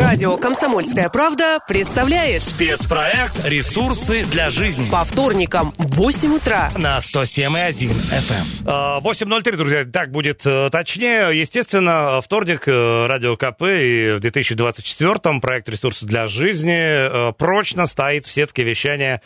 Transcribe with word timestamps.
Радио 0.00 0.36
«Комсомольская 0.36 1.08
правда» 1.08 1.58
представляет 1.66 2.42
Спецпроект 2.42 3.40
«Ресурсы 3.40 4.24
для 4.26 4.48
жизни». 4.48 4.88
по 4.88 5.02
вторникам 5.02 5.72
в 5.76 5.96
8 5.96 6.36
утра. 6.36 6.70
На 6.76 6.98
107,1 6.98 7.90
FM. 8.12 9.02
8.03, 9.02 9.56
друзья, 9.56 9.84
так 9.84 10.12
будет 10.12 10.42
э, 10.46 10.68
точнее. 10.70 11.36
Естественно, 11.36 12.20
вторник, 12.22 12.68
э, 12.68 13.06
Радио 13.08 13.36
КП, 13.36 13.62
и 13.62 14.14
в 14.16 14.20
2024-м 14.20 15.40
проект 15.40 15.68
«Ресурсы 15.68 16.06
для 16.06 16.28
жизни» 16.28 17.30
э, 17.30 17.32
прочно 17.32 17.88
стоит 17.88 18.24
в 18.24 18.30
сетке 18.30 18.62
вещания 18.62 19.20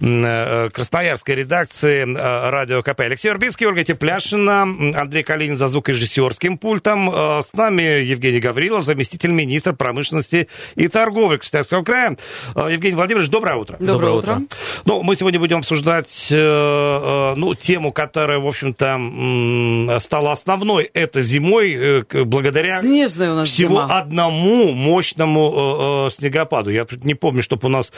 красноярской 0.00 1.36
редакции 1.36 2.02
Радио 2.04 2.82
КП. 2.82 3.00
Алексей 3.00 3.30
Урбинский, 3.30 3.66
Ольга 3.66 3.84
Тепляшина, 3.84 4.62
Андрей 4.62 5.22
Калинин 5.22 5.56
за 5.56 5.68
звукорежиссерским 5.68 6.58
пультом. 6.58 7.08
С 7.08 7.52
нами 7.52 7.82
Евгений 8.02 8.40
Гаврилов, 8.40 8.84
заместитель 8.84 9.30
министра 9.30 9.72
промышленности 9.72 10.15
и 10.74 10.88
торговли 10.88 11.36
Красноярского 11.36 11.82
края. 11.82 12.16
Э, 12.54 12.68
Евгений 12.70 12.96
Владимирович, 12.96 13.30
доброе 13.30 13.56
утро. 13.56 13.76
Доброе 13.78 14.12
утро. 14.12 14.40
Ну, 14.84 15.02
мы 15.02 15.16
сегодня 15.16 15.38
будем 15.38 15.58
обсуждать 15.58 16.28
э, 16.30 16.36
э, 16.36 17.34
ну, 17.36 17.54
тему, 17.54 17.92
которая, 17.92 18.38
в 18.38 18.46
общем-то, 18.46 20.00
стала 20.00 20.32
основной 20.32 20.84
этой 20.84 21.22
зимой 21.22 22.04
благодаря 22.24 22.80
Снежная 22.80 23.32
у 23.32 23.34
нас 23.36 23.48
всего 23.48 23.82
зима. 23.82 23.98
одному 23.98 24.72
мощному 24.72 26.10
снегопаду. 26.10 26.70
Я 26.70 26.86
не 27.02 27.14
помню, 27.14 27.42
чтобы 27.42 27.66
у 27.66 27.70
нас 27.70 27.92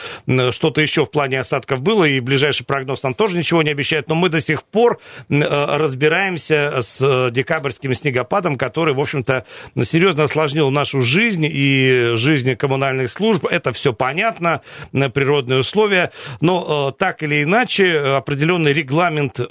что-то 0.51 0.81
еще 0.81 1.05
в 1.05 1.11
плане 1.11 1.39
осадков 1.41 1.81
было, 1.81 2.05
и 2.05 2.19
ближайший 2.19 2.65
прогноз 2.65 3.03
нам 3.03 3.13
тоже 3.13 3.37
ничего 3.37 3.61
не 3.63 3.69
обещает, 3.69 4.07
но 4.07 4.15
мы 4.15 4.29
до 4.29 4.41
сих 4.41 4.63
пор 4.63 4.99
разбираемся 5.29 6.81
с 6.81 7.31
декабрьским 7.31 7.93
снегопадом, 7.95 8.57
который, 8.57 8.93
в 8.93 8.99
общем-то, 8.99 9.45
серьезно 9.83 10.23
осложнил 10.23 10.69
нашу 10.69 11.01
жизнь 11.01 11.45
и 11.49 12.08
жизнь 12.15 12.55
коммунальных 12.55 13.11
служб. 13.11 13.45
Это 13.45 13.73
все 13.73 13.93
понятно, 13.93 14.61
на 14.91 15.09
природные 15.09 15.59
условия, 15.59 16.11
но 16.41 16.93
э, 16.93 16.99
так 16.99 17.23
или 17.23 17.43
иначе 17.43 17.85
э, 17.85 18.15
определенный 18.15 18.73
регламент 18.73 19.39
э, 19.39 19.43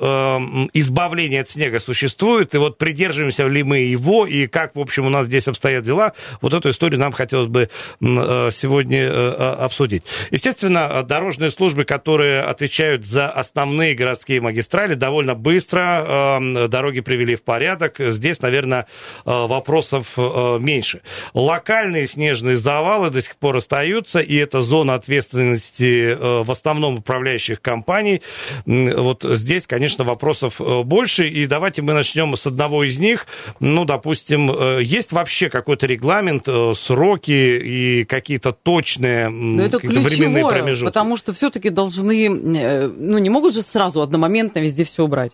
избавления 0.72 1.42
от 1.42 1.48
снега 1.48 1.80
существует, 1.80 2.54
и 2.54 2.58
вот 2.58 2.78
придерживаемся 2.78 3.46
ли 3.46 3.62
мы 3.62 3.78
его, 3.78 4.26
и 4.26 4.46
как, 4.46 4.76
в 4.76 4.80
общем, 4.80 5.06
у 5.06 5.10
нас 5.10 5.26
здесь 5.26 5.48
обстоят 5.48 5.84
дела, 5.84 6.12
вот 6.40 6.54
эту 6.54 6.70
историю 6.70 7.00
нам 7.00 7.12
хотелось 7.12 7.48
бы 7.48 7.68
э, 8.00 8.50
сегодня 8.52 9.04
э, 9.04 9.10
э, 9.10 9.56
обсудить. 9.60 10.04
Естественно, 10.30 10.88
э, 10.90 11.02
дорожные 11.02 11.50
службы, 11.50 11.84
которые 11.84 12.42
отвечают 12.42 13.04
за 13.06 13.30
основные 13.30 13.94
городские 13.94 14.40
магистрали, 14.40 14.94
довольно 14.94 15.34
быстро 15.34 16.38
э, 16.38 16.68
дороги 16.68 17.00
привели 17.00 17.36
в 17.36 17.42
порядок. 17.42 17.96
Здесь, 17.98 18.40
наверное, 18.40 18.86
э, 19.24 19.30
вопросов 19.30 20.14
э, 20.16 20.58
меньше. 20.60 21.00
Локальные 21.34 22.06
снежные 22.06 22.47
завалы 22.56 23.10
до 23.10 23.22
сих 23.22 23.36
пор 23.36 23.56
остаются, 23.56 24.20
и 24.20 24.34
это 24.36 24.62
зона 24.62 24.94
ответственности 24.94 26.10
э, 26.10 26.42
в 26.42 26.50
основном 26.50 26.98
управляющих 26.98 27.60
компаний. 27.60 28.22
Вот 28.66 29.24
здесь, 29.24 29.66
конечно, 29.66 30.04
вопросов 30.04 30.60
э, 30.60 30.82
больше, 30.82 31.28
и 31.28 31.46
давайте 31.46 31.82
мы 31.82 31.92
начнем 31.92 32.36
с 32.36 32.46
одного 32.46 32.84
из 32.84 32.98
них. 32.98 33.26
Ну, 33.60 33.84
допустим, 33.84 34.50
э, 34.50 34.82
есть 34.82 35.12
вообще 35.12 35.50
какой-то 35.50 35.86
регламент, 35.86 36.48
сроки 36.76 37.30
и 37.30 38.04
какие-то 38.04 38.52
точные 38.52 39.28
Но 39.28 39.62
это 39.62 39.78
временные 39.78 40.04
ключевое, 40.04 40.48
промежутки? 40.48 40.86
потому 40.86 41.16
что 41.16 41.32
все-таки 41.32 41.70
должны, 41.70 42.28
ну, 42.28 43.18
не 43.18 43.30
могут 43.30 43.54
же 43.54 43.62
сразу 43.62 44.00
одномоментно 44.00 44.60
везде 44.60 44.84
все 44.84 45.04
убрать. 45.04 45.32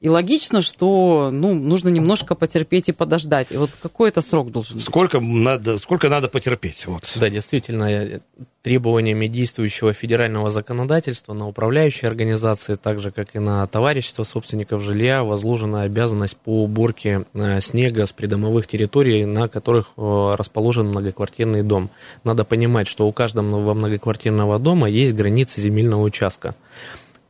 И 0.00 0.08
логично, 0.08 0.60
что, 0.60 1.30
ну, 1.32 1.54
нужно 1.54 1.88
немножко 1.88 2.36
потерпеть 2.36 2.88
и 2.88 2.92
подождать. 2.92 3.48
И 3.50 3.56
вот 3.56 3.70
какой 3.82 4.10
это 4.10 4.20
срок 4.20 4.52
должен 4.52 4.76
быть? 4.76 4.84
Сколько 4.84 5.18
надо, 5.18 5.76
сколько 5.78 6.08
надо 6.08 6.28
потерпеть? 6.28 6.86
Вот. 6.86 7.02
Да, 7.16 7.28
действительно, 7.28 8.20
требованиями 8.62 9.26
действующего 9.26 9.92
федерального 9.92 10.50
законодательства 10.50 11.32
на 11.32 11.48
управляющие 11.48 12.08
организации, 12.08 12.76
так 12.76 13.00
же 13.00 13.10
как 13.10 13.34
и 13.34 13.40
на 13.40 13.66
товарищество 13.66 14.22
собственников 14.22 14.82
жилья, 14.82 15.24
возложена 15.24 15.82
обязанность 15.82 16.36
по 16.36 16.62
уборке 16.62 17.24
э, 17.34 17.60
снега 17.60 18.06
с 18.06 18.12
придомовых 18.12 18.68
территорий, 18.68 19.24
на 19.24 19.48
которых 19.48 19.90
э, 19.96 20.34
расположен 20.36 20.86
многоквартирный 20.88 21.64
дом. 21.64 21.90
Надо 22.22 22.44
понимать, 22.44 22.86
что 22.86 23.08
у 23.08 23.12
каждого 23.12 23.74
многоквартирного 23.74 24.60
дома 24.60 24.88
есть 24.88 25.16
границы 25.16 25.60
земельного 25.60 26.02
участка. 26.02 26.54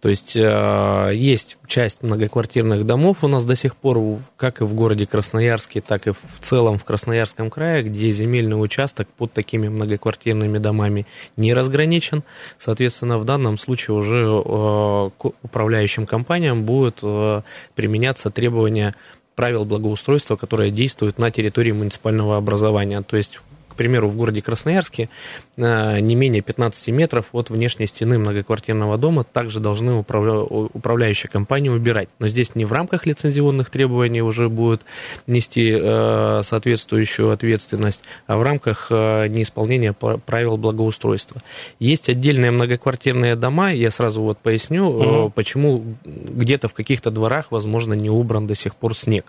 То 0.00 0.08
есть 0.08 0.36
э, 0.36 1.10
есть 1.12 1.58
часть 1.66 2.02
многоквартирных 2.02 2.84
домов 2.84 3.24
у 3.24 3.28
нас 3.28 3.44
до 3.44 3.56
сих 3.56 3.74
пор, 3.74 4.20
как 4.36 4.60
и 4.60 4.64
в 4.64 4.72
городе 4.74 5.06
Красноярске, 5.06 5.80
так 5.80 6.06
и 6.06 6.12
в 6.12 6.38
целом 6.40 6.78
в 6.78 6.84
Красноярском 6.84 7.50
крае, 7.50 7.82
где 7.82 8.12
земельный 8.12 8.54
участок 8.54 9.08
под 9.08 9.32
такими 9.32 9.68
многоквартирными 9.68 10.58
домами 10.58 11.06
не 11.36 11.52
разграничен. 11.52 12.22
Соответственно, 12.58 13.18
в 13.18 13.24
данном 13.24 13.58
случае 13.58 13.96
уже 13.96 14.22
э, 14.24 15.10
к 15.18 15.32
управляющим 15.42 16.06
компаниям 16.06 16.62
будут 16.62 17.00
э, 17.02 17.42
применяться 17.74 18.30
требования 18.30 18.94
правил 19.34 19.64
благоустройства, 19.64 20.36
которые 20.36 20.70
действуют 20.70 21.18
на 21.18 21.30
территории 21.32 21.72
муниципального 21.72 22.36
образования. 22.36 23.02
То 23.02 23.16
есть 23.16 23.40
примеру, 23.78 24.08
в 24.08 24.16
городе 24.16 24.42
Красноярске 24.42 25.08
э, 25.56 26.00
не 26.00 26.14
менее 26.14 26.42
15 26.42 26.88
метров 26.88 27.26
от 27.32 27.48
внешней 27.48 27.86
стены 27.86 28.18
многоквартирного 28.18 28.98
дома 28.98 29.24
также 29.24 29.60
должны 29.60 29.92
управля- 29.92 30.42
управляющие 30.42 31.30
компании 31.30 31.70
убирать. 31.70 32.08
Но 32.18 32.28
здесь 32.28 32.54
не 32.54 32.66
в 32.66 32.72
рамках 32.72 33.06
лицензионных 33.06 33.70
требований 33.70 34.20
уже 34.20 34.48
будут 34.48 34.82
нести 35.26 35.72
э, 35.72 36.42
соответствующую 36.42 37.30
ответственность, 37.30 38.02
а 38.26 38.36
в 38.36 38.42
рамках 38.42 38.88
э, 38.90 39.28
неисполнения 39.28 39.92
пр- 39.92 40.18
правил 40.18 40.56
благоустройства. 40.56 41.40
Есть 41.78 42.08
отдельные 42.08 42.50
многоквартирные 42.50 43.36
дома, 43.36 43.72
я 43.72 43.90
сразу 43.90 44.22
вот 44.22 44.38
поясню, 44.38 45.28
э, 45.28 45.30
почему 45.30 45.84
где-то 46.04 46.68
в 46.68 46.74
каких-то 46.74 47.10
дворах, 47.10 47.46
возможно, 47.50 47.94
не 47.94 48.10
убран 48.10 48.46
до 48.46 48.54
сих 48.54 48.74
пор 48.74 48.96
снег. 48.96 49.24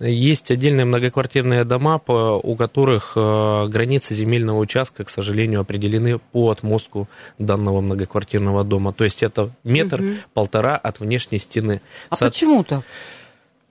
Есть 0.00 0.50
отдельные 0.50 0.86
многоквартирные 0.86 1.64
дома, 1.64 2.00
у 2.08 2.56
которых 2.56 3.12
границы 3.74 4.14
земельного 4.14 4.58
участка, 4.60 5.02
к 5.04 5.10
сожалению, 5.10 5.60
определены 5.60 6.20
по 6.32 6.50
отмостку 6.50 7.08
данного 7.38 7.80
многоквартирного 7.80 8.62
дома. 8.62 8.92
То 8.92 9.02
есть 9.04 9.22
это 9.24 9.50
метр-полтора 9.64 10.76
от 10.76 11.00
внешней 11.00 11.38
стены. 11.38 11.80
А 12.08 12.16
Со- 12.16 12.26
почему 12.26 12.62
так? 12.62 12.84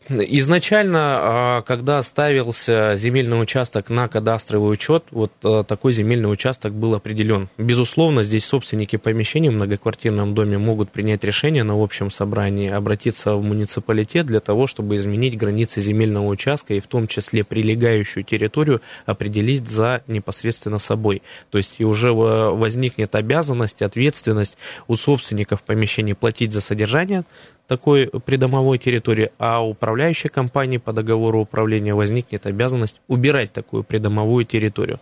Изначально, 0.10 1.00
а, 1.00 1.62
когда 1.62 2.04
ставился 2.04 2.96
земельный 2.98 3.42
участок 3.42 3.90
на 3.90 4.10
кадастровый 4.10 4.74
учет, 4.74 5.06
вот 5.12 5.32
а, 5.44 5.64
такой 5.64 5.94
земельный 5.94 6.32
участок 6.32 6.74
был 6.74 6.94
определен. 6.94 7.48
Безусловно, 7.58 8.24
здесь 8.24 8.46
собственники 8.46 8.98
помещений 8.98 9.50
в 9.50 9.54
многоквартирном 9.54 10.36
доме 10.36 10.58
могут 10.58 10.92
принять 10.92 11.24
решение 11.24 11.64
на 11.64 11.82
общем 11.82 12.12
собрании, 12.12 12.70
обратиться 12.70 13.36
в 13.36 13.44
муниципалитет 13.44 14.26
для 14.26 14.42
того, 14.42 14.68
чтобы 14.68 14.96
изменить 14.98 15.38
границы 15.38 15.82
земельного 15.82 16.28
участка 16.28 16.74
и 16.74 16.82
в 16.82 16.88
том 16.88 17.08
числе 17.08 17.46
прилегающую 17.46 18.24
территорию 18.24 18.82
определить 19.06 19.70
за 19.70 20.04
непосредственно 20.08 20.80
собой. 20.80 21.22
То 21.50 21.58
есть 21.58 21.76
и 21.80 21.86
уже 21.86 22.10
э, 22.10 22.50
возникнет 22.50 23.16
обязанность, 23.16 23.82
ответственность 23.82 24.58
у 24.88 24.96
собственников 24.96 25.64
помещений 25.64 26.14
платить 26.14 26.52
за 26.52 26.60
содержание 26.60 27.24
такой 27.68 28.08
придомовой 28.08 28.78
территории, 28.78 29.32
а 29.38 29.66
управляющей 29.66 30.30
компании 30.30 30.78
по 30.78 30.94
договору 30.94 31.42
управления 31.42 31.94
возникнет 31.94 32.46
обязанность 32.46 33.00
убирать 33.08 33.54
такую 33.54 33.84
придомовую 33.84 34.46
территорию. 34.46 35.00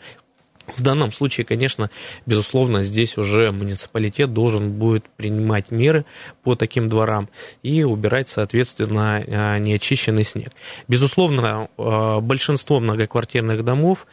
В 0.67 0.81
данном 0.81 1.11
случае, 1.11 1.45
конечно, 1.45 1.89
безусловно, 2.25 2.83
здесь 2.83 3.17
уже 3.17 3.51
муниципалитет 3.51 4.31
должен 4.31 4.71
будет 4.71 5.05
принимать 5.17 5.71
меры 5.71 6.05
по 6.43 6.55
таким 6.55 6.87
дворам 6.87 7.29
и 7.63 7.83
убирать, 7.83 8.29
соответственно, 8.29 9.23
э, 9.25 9.57
неочищенный 9.59 10.23
снег. 10.23 10.51
Безусловно, 10.87 11.67
э, 11.77 12.19
большинство 12.21 12.79
многоквартирных 12.79 13.65
домов, 13.65 14.05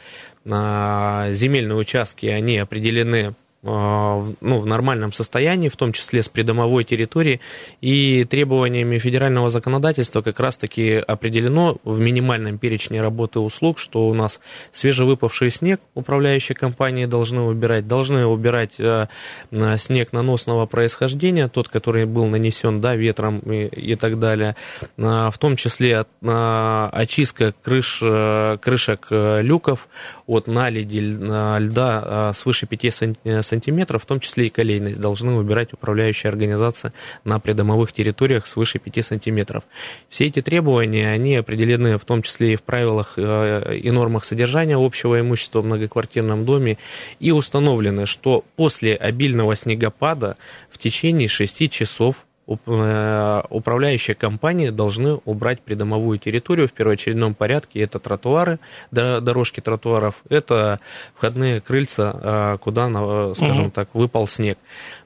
э, 0.44 1.28
земельные 1.32 1.76
участки, 1.76 2.26
они 2.26 2.58
определены 2.58 3.34
ну, 3.62 4.58
в 4.58 4.66
нормальном 4.66 5.12
состоянии, 5.12 5.68
в 5.68 5.76
том 5.76 5.92
числе 5.92 6.22
с 6.22 6.28
придомовой 6.28 6.84
территории, 6.84 7.40
и 7.80 8.24
требованиями 8.24 8.98
федерального 8.98 9.50
законодательства 9.50 10.22
как 10.22 10.38
раз-таки 10.40 10.92
определено 10.94 11.78
в 11.84 11.98
минимальном 11.98 12.58
перечне 12.58 13.00
работы 13.00 13.40
услуг, 13.40 13.78
что 13.78 14.08
у 14.08 14.14
нас 14.14 14.40
свежевыпавший 14.72 15.50
снег 15.50 15.80
управляющие 15.94 16.54
компании 16.54 17.06
должны 17.06 17.40
убирать, 17.40 17.88
должны 17.88 18.26
убирать 18.26 18.74
э, 18.78 19.06
э, 19.50 19.78
снег 19.78 20.12
наносного 20.12 20.66
происхождения, 20.66 21.48
тот, 21.48 21.68
который 21.68 22.06
был 22.06 22.26
нанесен 22.26 22.80
да, 22.80 22.94
ветром 22.94 23.40
и, 23.40 23.66
и 23.66 23.94
так 23.96 24.18
далее, 24.18 24.54
А, 24.98 25.30
в 25.30 25.38
том 25.38 25.56
числе 25.56 26.04
очистка 26.22 27.54
крыш, 27.62 28.00
э, 28.02 28.56
крышек 28.60 29.06
э, 29.10 29.42
люков 29.42 29.88
от 30.28 30.46
наледи 30.46 30.98
ль- 30.98 31.58
льда 31.58 32.02
а, 32.04 32.32
свыше 32.34 32.66
5 32.66 32.94
сан- 32.94 33.16
сантиметров, 33.42 34.02
в 34.04 34.06
том 34.06 34.20
числе 34.20 34.46
и 34.46 34.50
колейность, 34.50 35.00
должны 35.00 35.32
убирать 35.32 35.72
управляющие 35.72 36.28
организации 36.28 36.92
на 37.24 37.40
придомовых 37.40 37.92
территориях 37.92 38.46
свыше 38.46 38.78
5 38.78 39.04
сантиметров. 39.04 39.64
Все 40.08 40.26
эти 40.26 40.42
требования, 40.42 41.10
они 41.10 41.34
определены 41.34 41.98
в 41.98 42.04
том 42.04 42.22
числе 42.22 42.52
и 42.52 42.56
в 42.56 42.62
правилах 42.62 43.14
э, 43.16 43.78
и 43.82 43.90
нормах 43.90 44.24
содержания 44.24 44.76
общего 44.76 45.18
имущества 45.18 45.62
в 45.62 45.64
многоквартирном 45.64 46.44
доме 46.44 46.78
и 47.18 47.32
установлены, 47.32 48.06
что 48.06 48.44
после 48.54 48.94
обильного 48.94 49.56
снегопада 49.56 50.36
в 50.70 50.78
течение 50.78 51.28
6 51.28 51.70
часов 51.70 52.26
Э, 52.27 52.27
управляющие 52.48 54.14
компании 54.14 54.70
должны 54.70 55.20
убрать 55.24 55.60
придомовую 55.60 56.18
территорию 56.18 56.66
в 56.66 56.72
первоочередном 56.72 57.34
порядке. 57.34 57.80
Это 57.80 57.98
тротуары, 57.98 58.58
дорожки 58.90 59.60
тротуаров, 59.60 60.22
это 60.28 60.80
входные 61.14 61.60
крыльца, 61.60 62.14
э, 62.20 62.58
куда, 62.60 62.88
скажем 63.34 63.66
угу. 63.66 63.70
так, 63.70 63.90
выпал 63.92 64.26
снег. 64.26 64.58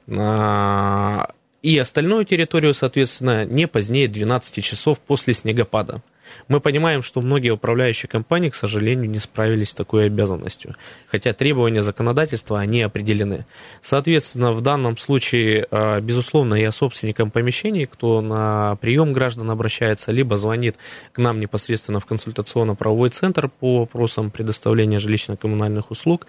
А, 0.09 1.31
и 1.63 1.79
остальную 1.79 2.25
территорию, 2.25 2.75
соответственно, 2.75 3.45
не 3.45 3.67
позднее 3.67 4.09
12 4.09 4.65
часов 4.65 4.99
после 5.01 5.35
снегопада. 5.35 6.01
Мы 6.49 6.61
понимаем, 6.61 7.03
что 7.03 7.21
многие 7.21 7.51
управляющие 7.51 8.09
компании, 8.09 8.51
к 8.51 8.55
сожалению, 8.55 9.11
не 9.11 9.19
справились 9.19 9.71
с 9.71 9.75
такой 9.75 10.07
обязанностью, 10.07 10.77
хотя 11.09 11.33
требования 11.33 11.83
законодательства, 11.83 12.61
они 12.61 12.83
определены. 12.83 13.47
Соответственно, 13.81 14.53
в 14.53 14.61
данном 14.61 14.97
случае, 14.97 15.67
а, 15.71 16.01
безусловно, 16.01 16.55
я 16.55 16.73
собственникам 16.73 17.31
помещений, 17.31 17.87
кто 17.87 18.21
на 18.21 18.77
прием 18.81 19.13
граждан 19.13 19.51
обращается, 19.51 20.13
либо 20.13 20.37
звонит 20.37 20.77
к 21.13 21.19
нам 21.19 21.41
непосредственно 21.41 22.01
в 22.01 22.07
консультационно-правовой 22.07 23.11
центр 23.11 23.49
по 23.49 23.81
вопросам 23.81 24.31
предоставления 24.31 24.99
жилищно-коммунальных 24.99 25.85
услуг, 25.91 26.27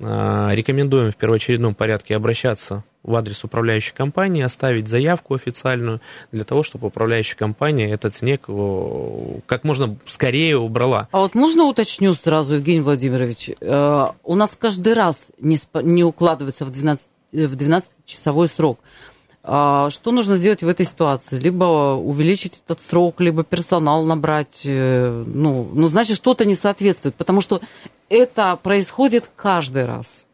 а, 0.00 0.50
рекомендуем 0.52 1.12
в 1.12 1.16
первоочередном 1.16 1.74
порядке 1.74 2.16
обращаться 2.16 2.84
в 3.06 3.14
адрес 3.14 3.44
управляющей 3.44 3.94
компании, 3.94 4.42
оставить 4.42 4.88
заявку 4.88 5.34
официальную 5.34 6.00
для 6.32 6.44
того, 6.44 6.62
чтобы 6.62 6.88
управляющая 6.88 7.36
компания 7.36 7.90
этот 7.90 8.14
снег 8.14 8.46
как 9.46 9.64
можно 9.64 9.96
скорее 10.06 10.58
убрала. 10.58 11.08
А 11.12 11.18
вот 11.18 11.34
можно 11.34 11.64
уточню 11.64 12.14
сразу, 12.14 12.54
Евгений 12.54 12.80
Владимирович, 12.80 13.50
э, 13.60 14.06
у 14.24 14.34
нас 14.34 14.56
каждый 14.58 14.94
раз 14.94 15.26
не, 15.40 15.58
не 15.82 16.04
укладывается 16.04 16.64
в 16.64 16.70
12, 16.70 17.06
в 17.32 17.56
12-часовой 17.56 18.48
срок. 18.48 18.78
А 19.48 19.90
что 19.90 20.10
нужно 20.10 20.36
сделать 20.36 20.64
в 20.64 20.68
этой 20.68 20.84
ситуации? 20.84 21.38
Либо 21.38 21.94
увеличить 21.94 22.60
этот 22.64 22.80
срок, 22.82 23.20
либо 23.20 23.44
персонал 23.44 24.02
набрать. 24.04 24.62
Э, 24.64 25.24
ну, 25.26 25.68
ну 25.72 25.86
значит, 25.86 26.16
что-то 26.16 26.44
не 26.44 26.56
соответствует, 26.56 27.14
потому 27.14 27.40
что 27.40 27.60
это 28.08 28.58
происходит 28.60 29.30
каждый 29.36 29.86
раз. 29.86 30.25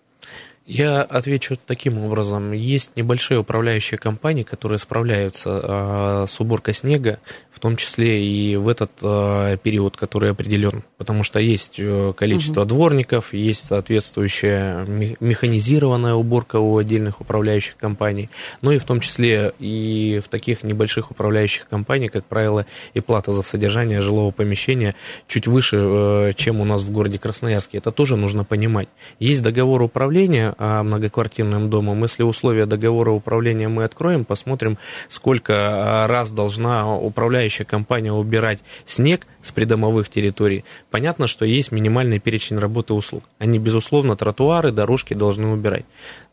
Я 0.65 1.03
отвечу 1.03 1.57
таким 1.67 1.99
образом. 1.99 2.53
Есть 2.53 2.93
небольшие 2.97 3.41
управляющие 3.41 3.99
компании, 3.99 4.45
которые 4.45 4.79
справляются 4.79 5.61
э, 5.63 6.27
с 6.29 6.39
уборкой 6.41 6.73
снега, 6.73 7.19
в 7.51 7.59
том 7.59 7.77
числе 7.77 8.25
и 8.25 8.55
в 8.55 8.69
этот 8.69 8.93
э, 9.03 9.57
период, 9.61 9.97
который 9.97 10.31
определен. 10.31 10.85
Потому 10.99 11.25
что 11.25 11.41
есть 11.41 11.77
э, 11.79 12.13
количество 12.17 12.61
угу. 12.61 12.69
дворников, 12.69 13.35
есть 13.35 13.65
соответствующая 13.67 14.85
механизированная 15.19 16.15
уборка 16.15 16.61
у 16.61 16.77
отдельных 16.77 17.21
управляющих 17.21 17.77
компаний. 17.77 18.31
Ну 18.61 18.71
и 18.71 18.79
в 18.79 18.85
том 18.85 19.01
числе 19.01 19.53
и 19.59 20.21
в 20.25 20.29
таких 20.29 20.63
небольших 20.63 21.11
управляющих 21.11 21.67
компаний, 21.69 22.09
как 22.09 22.25
правило, 22.25 22.67
и 22.95 23.01
плата 23.01 23.33
за 23.33 23.43
содержание 23.43 24.01
жилого 24.01 24.31
помещения 24.31 24.95
чуть 25.27 25.49
выше, 25.49 25.77
э, 25.81 26.33
чем 26.37 26.61
у 26.61 26.65
нас 26.65 26.83
в 26.83 26.93
городе 26.93 27.19
Красноярске. 27.19 27.79
Это 27.79 27.91
тоже 27.91 28.17
нужно 28.17 28.45
понимать. 28.45 28.89
Есть 29.19 29.43
договор 29.43 29.83
управления 29.83 30.52
многоквартирным 30.59 31.71
домом. 31.71 32.03
Если 32.03 32.23
условия 32.23 32.67
договора 32.67 33.11
управления 33.11 33.69
мы 33.69 33.85
откроем, 33.85 34.25
посмотрим, 34.25 34.79
сколько 35.09 35.55
а, 35.55 36.07
раз 36.07 36.33
должна 36.33 36.97
управляющая 36.97 37.65
компания 37.65 38.13
убирать 38.13 38.61
снег 38.85 39.27
с 39.43 39.51
придомовых 39.53 40.09
территорий. 40.09 40.65
Понятно, 40.91 41.27
что 41.27 41.45
есть 41.45 41.73
минимальный 41.73 42.19
перечень 42.19 42.59
работы 42.59 42.95
услуг. 42.95 43.25
Они, 43.39 43.59
безусловно, 43.59 44.17
тротуары, 44.17 44.73
дорожки 44.73 45.15
должны 45.15 45.49
убирать. 45.49 45.85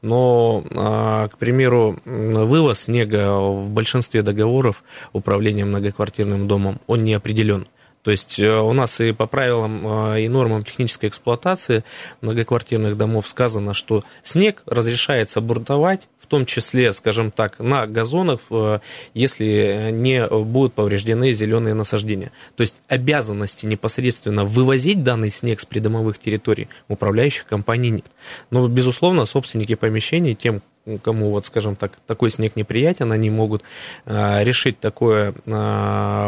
Но, 0.01 0.63
а, 0.71 1.27
к 1.27 1.37
примеру, 1.37 1.99
вывоз 2.05 2.81
снега 2.81 3.39
в 3.39 3.69
большинстве 3.69 4.21
договоров 4.21 4.83
управления 5.13 5.65
многоквартирным 5.65 6.47
домом, 6.47 6.79
он 6.87 7.03
не 7.03 7.13
определен. 7.13 7.67
То 8.03 8.11
есть 8.11 8.39
э, 8.39 8.49
у 8.49 8.73
нас 8.73 8.99
и 9.01 9.11
по 9.11 9.27
правилам 9.27 10.13
э, 10.13 10.21
и 10.21 10.29
нормам 10.29 10.63
технической 10.63 11.09
эксплуатации 11.09 11.83
многоквартирных 12.21 12.97
домов 12.97 13.27
сказано, 13.27 13.73
что 13.73 14.03
снег 14.23 14.63
разрешается 14.65 15.41
буртовать 15.41 16.07
в 16.21 16.27
том 16.27 16.45
числе, 16.45 16.93
скажем 16.93 17.31
так, 17.31 17.59
на 17.59 17.87
газонах, 17.87 18.39
э, 18.51 18.79
если 19.13 19.89
не 19.91 20.27
будут 20.27 20.73
повреждены 20.73 21.33
зеленые 21.33 21.73
насаждения. 21.73 22.31
То 22.55 22.61
есть 22.61 22.77
обязанности 22.87 23.65
непосредственно 23.65 24.45
вывозить 24.45 25.03
данный 25.03 25.31
снег 25.31 25.59
с 25.59 25.65
придомовых 25.65 26.19
территорий 26.19 26.69
управляющих 26.87 27.45
компаний 27.45 27.89
нет. 27.89 28.05
Но, 28.49 28.67
безусловно, 28.67 29.25
собственники 29.25 29.75
помещений 29.75 30.35
тем, 30.35 30.61
кому, 31.03 31.29
вот, 31.31 31.45
скажем 31.45 31.75
так, 31.75 31.93
такой 32.07 32.31
снег 32.31 32.55
неприятен, 32.55 33.11
они 33.11 33.29
могут 33.29 33.63
э, 34.05 34.43
решить 34.43 34.79
такой 34.79 35.29
э, 35.29 35.31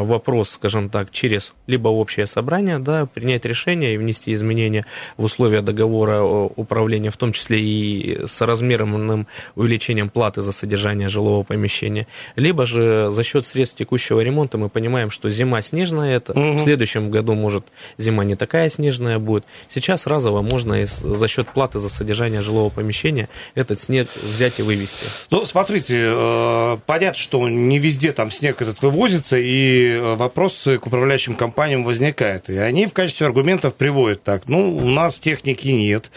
вопрос, 0.04 0.52
скажем 0.52 0.90
так, 0.90 1.12
через 1.12 1.54
либо 1.68 1.88
общее 1.90 2.28
собрание, 2.28 2.80
да, 2.80 3.06
принять 3.06 3.46
решение 3.46 3.94
и 3.94 3.98
внести 3.98 4.34
изменения 4.34 4.86
в 5.18 5.24
условия 5.24 5.62
договора 5.62 6.22
управления, 6.22 7.10
в 7.10 7.18
том 7.18 7.34
числе 7.34 7.60
и 7.60 8.26
с 8.26 8.42
размерным 8.42 9.28
увеличением 9.56 10.10
платы 10.10 10.42
за 10.42 10.52
содержание 10.52 11.10
жилого 11.10 11.44
помещения, 11.44 12.08
либо 12.36 12.66
же 12.66 13.10
за 13.12 13.24
счет 13.24 13.46
средств 13.46 13.78
текущего 13.78 14.20
ремонта 14.22 14.58
мы 14.58 14.70
понимаем, 14.70 15.10
что 15.10 15.30
зима 15.30 15.62
снежная, 15.62 16.18
это 16.18 16.34
угу. 16.34 16.58
в 16.58 16.60
следующем 16.62 17.10
году, 17.10 17.34
может, 17.34 17.66
зима 17.98 18.24
не 18.24 18.36
такая 18.36 18.70
снежная 18.70 19.20
будет. 19.20 19.46
Сейчас 19.70 20.06
разово 20.08 20.42
можно 20.42 20.84
и 20.84 20.86
за 20.86 21.28
счет 21.28 21.48
платы 21.48 21.80
за 21.80 21.90
содержание 21.90 22.42
жилого 22.42 22.70
помещения 22.70 23.30
этот 23.56 23.80
снег 23.80 24.10
взять 24.24 24.51
и 24.60 24.64
вывести? 24.64 25.06
Ну, 25.30 25.46
смотрите, 25.46 25.98
э, 26.00 26.78
понятно, 26.86 27.18
что 27.18 27.48
не 27.48 27.80
везде 27.80 28.12
там 28.12 28.32
снег 28.32 28.62
этот 28.62 28.82
вывозится, 28.82 29.38
и 29.38 29.90
э, 29.90 30.16
вопросы 30.16 30.78
к 30.78 30.88
управляющим 30.88 31.36
компаниям 31.36 31.84
возникают. 31.84 32.50
И 32.50 32.58
они 32.58 32.86
в 32.86 32.94
качестве 32.94 33.28
аргументов 33.28 33.76
приводят 33.76 34.24
так, 34.24 34.44
ну, 34.48 34.76
у 34.76 34.90
нас 34.90 35.20
техники 35.20 35.68
нет, 35.68 36.12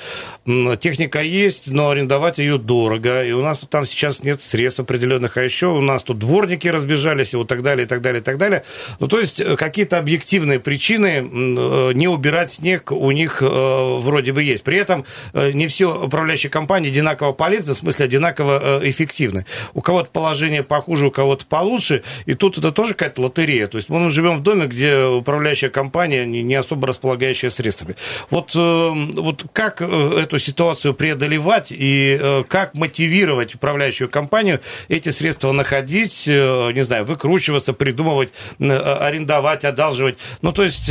техника 0.80 1.20
есть, 1.20 1.68
но 1.68 1.90
арендовать 1.90 2.38
ее 2.38 2.58
дорого, 2.58 3.24
и 3.24 3.32
у 3.32 3.42
нас 3.42 3.60
там 3.68 3.86
сейчас 3.86 4.22
нет 4.22 4.42
средств 4.42 4.80
определенных, 4.80 5.36
а 5.36 5.42
еще 5.42 5.68
у 5.68 5.80
нас 5.80 6.02
тут 6.02 6.18
дворники 6.18 6.68
разбежались, 6.68 7.32
и 7.34 7.36
вот 7.36 7.48
так 7.48 7.62
далее, 7.62 7.86
и 7.86 7.88
так 7.88 8.00
далее, 8.00 8.20
и 8.20 8.24
так 8.24 8.38
далее. 8.38 8.64
Ну, 9.00 9.08
то 9.08 9.20
есть 9.20 9.40
э, 9.40 9.56
какие-то 9.56 9.98
объективные 9.98 10.60
причины 10.60 11.20
не 11.94 12.08
убирать 12.08 12.52
снег 12.54 12.90
у 12.90 13.10
них 13.10 13.40
вроде 13.40 14.32
бы 14.32 14.42
есть. 14.42 14.62
При 14.62 14.78
этом 14.78 15.04
не 15.32 15.66
все 15.68 16.04
управляющие 16.04 16.50
компании 16.50 16.90
одинаково 16.90 17.32
полезны, 17.32 17.74
в 17.74 17.78
смысле 17.78 18.06
одинаково 18.14 18.80
э, 18.82 18.88
эффективны. 18.90 19.44
У 19.74 19.80
кого-то 19.80 20.10
положение 20.10 20.62
похуже, 20.62 21.06
у 21.06 21.10
кого-то 21.10 21.44
получше, 21.46 22.02
и 22.26 22.34
тут 22.34 22.58
это 22.58 22.70
тоже 22.72 22.94
какая-то 22.94 23.22
лотерея. 23.22 23.66
То 23.66 23.78
есть 23.78 23.88
мы 23.88 24.10
живем 24.10 24.38
в 24.38 24.42
доме, 24.42 24.66
где 24.66 25.04
управляющая 25.04 25.68
компания 25.68 26.24
не 26.24 26.54
особо 26.54 26.86
располагающая 26.86 27.50
средствами. 27.50 27.96
Вот, 28.30 28.52
э, 28.54 28.58
вот 28.58 29.44
как 29.52 29.82
э, 29.82 30.18
эту 30.22 30.38
ситуацию 30.38 30.94
преодолевать 30.94 31.68
и 31.70 32.44
как 32.48 32.74
мотивировать 32.74 33.54
управляющую 33.54 34.08
компанию 34.08 34.60
эти 34.88 35.10
средства 35.10 35.52
находить, 35.52 36.26
не 36.26 36.84
знаю, 36.84 37.04
выкручиваться, 37.04 37.72
придумывать, 37.72 38.32
арендовать, 38.58 39.64
одалживать. 39.64 40.16
Ну, 40.42 40.52
то 40.52 40.62
есть 40.62 40.90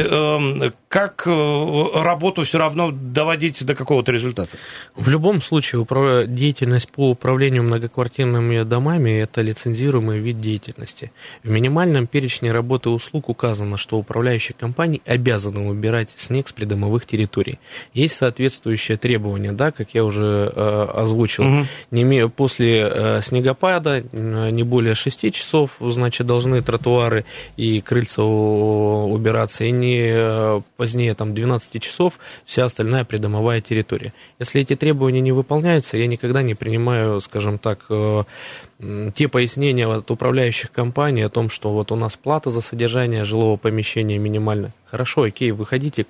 как 0.88 1.25
работу 1.25 2.44
все 2.44 2.58
равно 2.58 2.92
доводить 2.92 3.63
до 3.65 3.75
какого-то 3.75 4.12
результата? 4.12 4.58
В 4.96 5.08
любом 5.08 5.42
случае 5.42 5.86
деятельность 6.27 6.92
по 6.92 7.12
управлению 7.13 7.63
многоквартирными 7.63 8.63
домами– 8.63 9.10
это 9.24 9.41
лицензируемый 9.41 10.20
вид 10.20 10.39
деятельности. 10.39 11.12
В 11.43 11.50
минимальном 11.50 12.08
перечне 12.08 12.51
работы 12.51 12.89
услуг 12.89 13.29
указано, 13.29 13.77
что 13.77 13.98
управляющие 13.98 14.55
компании 14.60 15.01
обязаны 15.05 15.70
убирать 15.70 16.10
снег 16.15 16.48
с 16.48 16.53
придомовых 16.53 17.05
территорий. 17.05 17.60
Есть 17.93 18.15
соответствующие 18.15 18.98
требования, 18.98 19.51
да, 19.51 19.72
как 19.72 19.93
я 19.93 20.03
уже 20.03 20.51
э, 20.53 20.88
озвучил. 20.93 21.43
Угу. 21.43 21.65
Не, 21.91 22.27
после 22.29 22.82
э, 22.82 23.22
снегопада 23.22 24.03
э, 24.12 24.50
не 24.51 24.63
более 24.63 24.96
6 24.96 25.34
часов, 25.34 25.77
значит, 25.79 26.27
должны 26.27 26.62
тротуары 26.62 27.25
и 27.58 27.82
крыльца 27.82 28.24
убираться, 28.24 29.65
и 29.65 29.72
не 29.72 30.12
э, 30.12 30.62
позднее 30.77 31.13
там, 31.15 31.34
12 31.34 31.82
часов 31.82 32.20
вся 32.46 32.65
остальная 32.65 33.03
придомовая 33.05 33.62
территория. 33.62 34.13
Если 34.39 34.62
эти 34.62 34.75
требования 34.75 35.22
не 35.22 35.32
выполняются, 35.32 35.98
я 35.98 36.08
никогда 36.08 36.41
не 36.41 36.55
принимаю 36.55 37.03
скажем 37.20 37.58
так, 37.58 37.80
э, 37.90 38.24
те 39.16 39.28
пояснения 39.28 39.88
от 39.88 40.12
управляющих 40.12 40.72
компаний 40.72 41.24
о 41.24 41.30
том, 41.30 41.50
что 41.50 41.72
вот 41.72 41.92
у 41.92 41.96
нас 41.96 42.16
плата 42.16 42.52
за 42.52 42.62
содержание 42.62 43.24
жилого 43.24 43.58
помещения 43.58 44.18
минимальная. 44.18 44.74
Хорошо, 44.94 45.24
окей, 45.24 45.50
выходите 45.50 46.06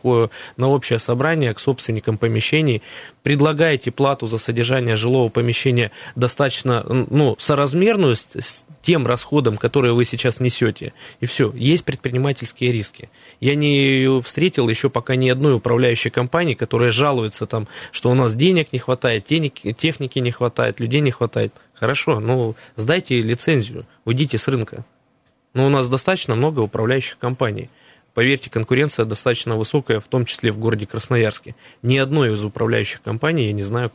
на 0.58 0.68
общее 0.68 1.00
собрание 1.00 1.54
к 1.54 1.60
собственникам 1.62 2.18
помещений, 2.18 2.82
предлагаете 3.22 3.92
плату 3.92 4.28
за 4.28 4.38
содержание 4.38 4.98
жилого 4.98 5.30
помещения 5.30 5.92
достаточно 6.18 6.84
ну, 7.10 7.38
соразмерную 7.40 8.18
с, 8.18 8.28
с 8.38 8.66
тем 8.82 9.08
расходом, 9.08 9.56
которые 9.56 9.94
вы 9.94 10.04
сейчас 10.04 10.42
несете. 10.42 10.92
И 11.22 11.26
все, 11.28 11.50
есть 11.56 11.86
предпринимательские 11.86 12.74
риски. 12.74 13.10
Я 13.40 13.56
не 13.56 14.22
встретил 14.22 14.68
еще 14.68 14.90
пока 14.90 15.16
ни 15.16 15.30
одной 15.30 15.56
управляющей 15.56 16.12
компании, 16.12 16.54
которая 16.54 16.92
жалуется 16.92 17.46
там, 17.46 17.70
что 17.94 18.12
у 18.12 18.16
нас 18.16 18.36
денег 18.36 18.74
не 18.74 18.80
хватает, 18.80 19.26
техники 19.26 20.20
не 20.20 20.32
хватает, 20.32 20.82
людей 20.82 21.00
не 21.00 21.12
хватает. 21.12 21.54
Хорошо, 21.74 22.20
ну 22.20 22.56
сдайте 22.76 23.22
лицензию, 23.22 23.86
уйдите 24.04 24.38
с 24.38 24.50
рынка. 24.50 24.84
Но 25.54 25.68
у 25.68 25.70
нас 25.70 25.88
достаточно 25.88 26.36
много 26.36 26.60
управляющих 26.60 27.18
компаний. 27.18 27.70
Поверьте, 28.14 28.50
конкуренция 28.50 29.06
достаточно 29.06 29.56
высокая, 29.58 30.00
в 30.00 30.08
том 30.08 30.26
числе 30.26 30.52
в 30.52 30.60
городе 30.60 30.86
Красноярске. 30.86 31.56
Ни 31.82 31.98
одной 31.98 32.34
из 32.34 32.46
управляющих 32.46 33.02
компаний, 33.02 33.48
я 33.48 33.54
не 33.54 33.64
знаю, 33.64 33.92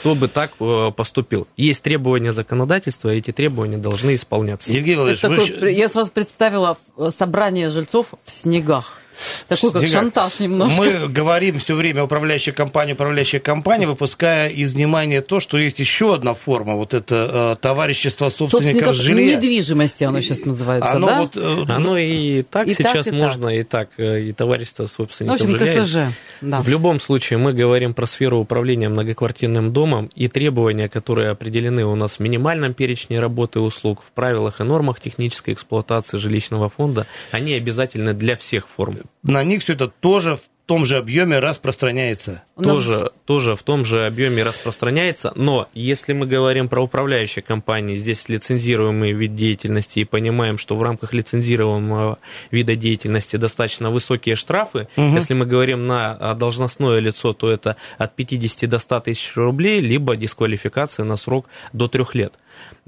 кто 0.00 0.14
бы 0.14 0.28
так 0.28 0.52
э, 0.60 0.90
поступил. 0.94 1.48
Есть 1.56 1.82
требования 1.82 2.32
законодательства, 2.32 3.12
и 3.12 3.18
эти 3.18 3.32
требования 3.32 3.78
должны 3.78 4.14
исполняться. 4.14 4.72
Евгений 4.72 4.96
Владимирович, 4.96 5.48
такой, 5.48 5.60
вы... 5.60 5.72
Я 5.72 5.88
сразу 5.88 6.10
представила 6.10 6.76
э, 6.96 7.10
собрание 7.10 7.70
жильцов 7.70 8.14
в 8.24 8.30
снегах. 8.30 9.01
Такой 9.48 9.72
как 9.72 9.86
шантаж 9.88 10.40
немножко. 10.40 10.80
Мы 10.80 11.08
говорим 11.08 11.58
все 11.58 11.74
время 11.74 12.04
управляющая 12.04 12.52
компания, 12.52 12.94
управляющая 12.94 13.40
компания, 13.40 13.86
выпуская 13.86 14.48
из 14.48 14.74
внимания 14.74 15.20
то, 15.20 15.40
что 15.40 15.58
есть 15.58 15.78
еще 15.78 16.14
одна 16.14 16.34
форма, 16.34 16.76
вот 16.76 16.94
это 16.94 17.54
э, 17.54 17.56
товарищество 17.60 18.30
собственников, 18.30 18.94
собственников 18.94 18.94
жилья. 18.96 19.36
недвижимости 19.36 20.04
оно 20.04 20.20
сейчас 20.20 20.44
называется, 20.44 20.92
оно 20.92 21.06
да? 21.06 21.20
Вот, 21.22 21.36
э, 21.36 21.64
оно 21.68 21.98
и 21.98 22.42
так 22.42 22.66
и 22.66 22.74
сейчас 22.74 23.06
так, 23.06 23.14
и 23.14 23.16
можно, 23.16 23.46
так. 23.46 23.54
и 23.54 23.62
так, 23.62 23.88
э, 23.98 24.22
и 24.22 24.32
товарищество 24.32 24.86
собственников 24.86 25.40
ну, 25.40 25.52
в 25.52 25.54
общем, 25.54 25.66
жилья. 25.66 25.84
ТСЖ, 25.84 26.16
да. 26.40 26.62
В 26.62 26.68
любом 26.68 27.00
случае 27.00 27.38
мы 27.38 27.52
говорим 27.52 27.94
про 27.94 28.06
сферу 28.06 28.38
управления 28.38 28.88
многоквартирным 28.88 29.72
домом 29.72 30.10
и 30.14 30.28
требования, 30.28 30.88
которые 30.88 31.30
определены 31.30 31.84
у 31.84 31.94
нас 31.94 32.16
в 32.16 32.20
минимальном 32.20 32.74
перечне 32.74 33.20
работы 33.20 33.58
и 33.58 33.62
услуг, 33.62 34.02
в 34.06 34.12
правилах 34.12 34.60
и 34.60 34.64
нормах 34.64 35.00
технической 35.00 35.54
эксплуатации 35.54 36.18
жилищного 36.18 36.68
фонда, 36.68 37.06
они 37.30 37.54
обязательны 37.54 38.14
для 38.14 38.36
всех 38.36 38.68
форм 38.68 39.01
на 39.22 39.44
них 39.44 39.62
все 39.62 39.74
это 39.74 39.88
тоже 39.88 40.36
в 40.36 40.40
том 40.66 40.86
же 40.86 40.96
объеме 40.96 41.38
распространяется. 41.38 42.44
Тоже, 42.56 42.90
нас... 42.90 43.10
тоже 43.26 43.56
в 43.56 43.62
том 43.62 43.84
же 43.84 44.06
объеме 44.06 44.42
распространяется, 44.42 45.32
но 45.34 45.68
если 45.74 46.12
мы 46.12 46.26
говорим 46.26 46.68
про 46.68 46.82
управляющие 46.82 47.42
компании, 47.42 47.96
здесь 47.96 48.28
лицензируемый 48.28 49.12
вид 49.12 49.34
деятельности 49.34 49.98
и 49.98 50.04
понимаем, 50.04 50.58
что 50.58 50.76
в 50.76 50.82
рамках 50.82 51.12
лицензируемого 51.12 52.18
вида 52.50 52.76
деятельности 52.76 53.36
достаточно 53.36 53.90
высокие 53.90 54.36
штрафы, 54.36 54.88
угу. 54.96 55.14
если 55.14 55.34
мы 55.34 55.46
говорим 55.46 55.86
на 55.86 56.12
а, 56.12 56.34
должностное 56.34 57.00
лицо, 57.00 57.32
то 57.32 57.50
это 57.50 57.76
от 57.98 58.14
50 58.14 58.70
до 58.70 58.78
100 58.78 59.00
тысяч 59.00 59.32
рублей, 59.34 59.80
либо 59.80 60.16
дисквалификация 60.16 61.04
на 61.04 61.16
срок 61.16 61.46
до 61.72 61.88
трех 61.88 62.14
лет. 62.14 62.34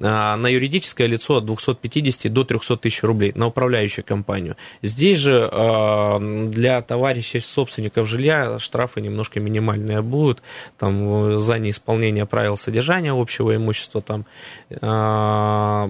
А, 0.02 0.36
на 0.36 0.48
юридическое 0.48 1.06
лицо 1.06 1.36
от 1.36 1.44
250 1.44 2.32
до 2.32 2.44
300 2.44 2.76
тысяч 2.76 3.02
рублей, 3.02 3.32
на 3.34 3.46
управляющую 3.46 4.04
компанию. 4.04 4.56
Здесь 4.82 5.18
же 5.18 5.48
а, 5.52 6.18
для 6.18 6.82
товарищей 6.82 7.38
собственников 7.38 8.08
жилья 8.08 8.58
штрафы 8.58 9.00
немножко 9.00 9.38
минимальные 9.38 10.02
будут, 10.02 10.42
там 10.78 11.38
за 11.38 11.58
неисполнение 11.58 12.26
правил 12.26 12.56
содержания 12.56 13.12
общего 13.12 13.54
имущества, 13.54 14.00
там 14.00 14.26
а, 14.80 15.88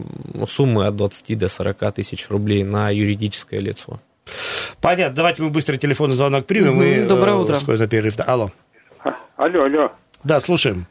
суммы 0.48 0.86
от 0.86 0.96
20 0.96 1.38
до 1.38 1.48
40 1.48 1.94
тысяч 1.94 2.28
рублей 2.28 2.62
на 2.62 2.90
юридическое 2.90 3.60
лицо. 3.60 4.00
Понятно. 4.80 5.16
Давайте 5.16 5.42
мы 5.42 5.50
быстро 5.50 5.76
телефонный 5.76 6.14
звонок 6.14 6.46
примем. 6.46 6.78
Угу. 6.78 6.82
И, 6.82 7.06
Доброе 7.06 7.36
утро. 7.36 7.58
На 7.66 7.86
перерыв. 7.86 8.14
Алло. 8.18 8.50
Алло, 9.36 9.64
алло. 9.64 9.92
Да, 10.22 10.40
слушаем. 10.40 10.86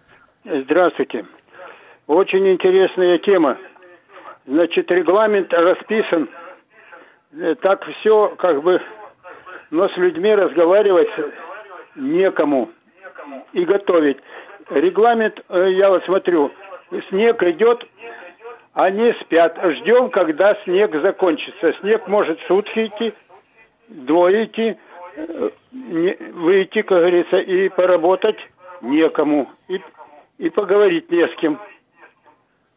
Здравствуйте. 0.45 1.25
Очень 2.07 2.51
интересная 2.51 3.17
тема. 3.19 3.57
Значит, 4.45 4.91
регламент 4.91 5.53
расписан. 5.53 6.29
Э, 7.33 7.55
так 7.61 7.85
все 7.85 8.29
как 8.37 8.61
бы, 8.61 8.81
но 9.71 9.87
с 9.87 9.95
людьми 9.95 10.31
разговаривать 10.33 11.09
некому 11.95 12.71
и 13.53 13.63
готовить. 13.63 14.17
Регламент, 14.69 15.39
э, 15.47 15.71
я 15.71 15.89
вот 15.89 16.03
смотрю, 16.03 16.51
снег 17.09 17.41
идет, 17.43 17.87
они 18.73 19.13
спят. 19.21 19.57
Ждем, 19.63 20.09
когда 20.09 20.51
снег 20.65 20.93
закончится. 21.01 21.73
Снег 21.79 22.05
может 22.07 22.37
сутки 22.47 22.87
идти, 22.87 23.13
двое 23.87 24.45
идти, 24.45 24.77
э, 25.15 25.49
выйти, 25.71 26.81
как 26.81 26.97
говорится, 26.97 27.37
и 27.37 27.69
поработать 27.69 28.37
некому, 28.81 29.49
и, 29.69 29.81
и 30.39 30.49
поговорить 30.49 31.09
не 31.09 31.21
с 31.21 31.35
кем. 31.37 31.59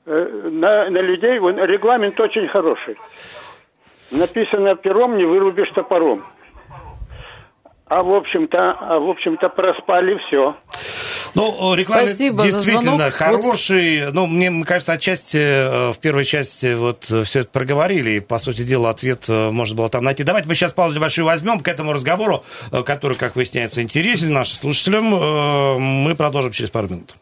Э, 0.07 0.49
на, 0.51 0.89
на 0.89 0.99
людей 1.01 1.33
регламент 1.35 2.19
очень 2.21 2.47
хороший. 2.49 2.97
Написано 4.13 4.77
пером, 4.77 5.17
не 5.17 5.25
вырубишь 5.25 5.69
топором. 5.75 6.25
А 7.89 8.03
в 8.03 8.13
общем-то, 8.13 8.71
а 8.71 9.01
в 9.01 9.11
общем-то 9.11 9.49
проспали 9.49 10.19
все. 10.27 10.57
Ну, 11.35 11.75
регламент 11.75 12.11
Спасибо 12.11 12.45
действительно 12.45 13.11
хороший. 13.11 14.07
Вот... 14.07 14.15
Ну, 14.15 14.27
мне 14.27 14.65
кажется, 14.65 14.93
отчасти 14.93 15.39
э, 15.39 15.93
в 15.93 15.99
первой 15.99 16.25
части 16.25 16.75
вот 16.75 17.05
все 17.05 17.41
это 17.41 17.51
проговорили, 17.51 18.11
и, 18.11 18.21
по 18.21 18.39
сути 18.39 18.63
дела, 18.63 18.91
ответ 18.91 19.25
э, 19.29 19.51
можно 19.51 19.77
было 19.77 19.89
там 19.89 20.05
найти. 20.05 20.23
Давайте 20.23 20.49
мы 20.49 20.55
сейчас 20.55 20.73
паузу 20.73 20.97
небольшую 20.97 21.27
возьмем 21.27 21.59
к 21.59 21.67
этому 21.67 21.93
разговору, 21.93 22.45
который, 22.85 23.17
как 23.17 23.35
выясняется, 23.35 23.83
интересен 23.83 24.33
нашим 24.33 24.59
слушателям. 24.61 25.81
Мы 26.05 26.15
продолжим 26.15 26.53
через 26.53 26.71
пару 26.71 26.89
минут. 26.89 27.17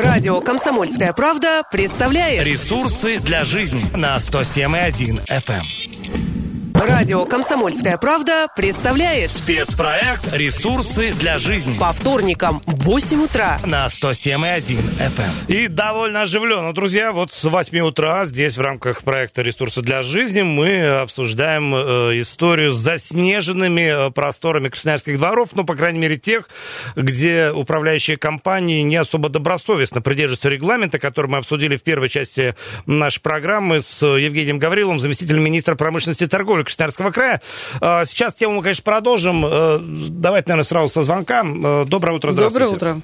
Радио 0.00 0.40
«Комсомольская 0.40 1.12
правда» 1.12 1.62
представляет 1.70 2.46
Ресурсы 2.46 3.18
для 3.18 3.44
жизни 3.44 3.84
на 3.94 4.16
107,1 4.16 5.20
FM. 5.26 6.39
Радио 6.80 7.26
«Комсомольская 7.26 7.98
правда» 7.98 8.46
представляет 8.56 9.30
спецпроект 9.30 10.26
«Ресурсы 10.32 11.12
для 11.12 11.36
жизни» 11.38 11.76
по 11.76 11.92
вторникам 11.92 12.62
в 12.64 12.84
8 12.84 13.24
утра 13.24 13.60
на 13.66 13.84
107,1 13.84 14.78
FM. 14.98 15.54
И 15.54 15.68
довольно 15.68 16.22
оживленно, 16.22 16.72
друзья. 16.72 17.12
Вот 17.12 17.32
с 17.32 17.44
8 17.44 17.80
утра 17.80 18.24
здесь 18.24 18.56
в 18.56 18.62
рамках 18.62 19.02
проекта 19.02 19.42
«Ресурсы 19.42 19.82
для 19.82 20.02
жизни» 20.02 20.40
мы 20.40 21.00
обсуждаем 21.00 21.74
э, 21.74 22.22
историю 22.22 22.72
с 22.72 22.78
заснеженными 22.78 24.06
э, 24.06 24.10
просторами 24.10 24.70
красноярских 24.70 25.18
дворов, 25.18 25.50
ну, 25.52 25.64
по 25.64 25.76
крайней 25.76 25.98
мере, 25.98 26.16
тех, 26.16 26.48
где 26.96 27.50
управляющие 27.50 28.16
компании 28.16 28.80
не 28.80 28.96
особо 28.96 29.28
добросовестно 29.28 30.00
придерживаются 30.00 30.48
регламента, 30.48 30.98
который 30.98 31.26
мы 31.26 31.36
обсудили 31.36 31.76
в 31.76 31.82
первой 31.82 32.08
части 32.08 32.54
нашей 32.86 33.20
программы 33.20 33.82
с 33.82 34.00
Евгением 34.02 34.58
Гавриловым, 34.58 34.98
заместителем 34.98 35.44
министра 35.44 35.74
промышленности 35.74 36.24
и 36.24 36.26
торговли 36.26 36.69
Красноярского 36.70 37.10
края. 37.10 37.40
А, 37.80 38.04
сейчас 38.04 38.34
тему 38.34 38.54
мы, 38.54 38.62
конечно, 38.62 38.84
продолжим. 38.84 39.44
Э, 39.44 39.78
давайте, 39.80 40.48
наверное, 40.48 40.64
сразу 40.64 40.88
со 40.92 41.02
звонка. 41.02 41.42
Э, 41.42 41.84
доброе 41.86 42.12
утро, 42.12 42.32
здравствуйте. 42.32 42.68
Доброе 42.68 42.94
утро. 42.94 43.02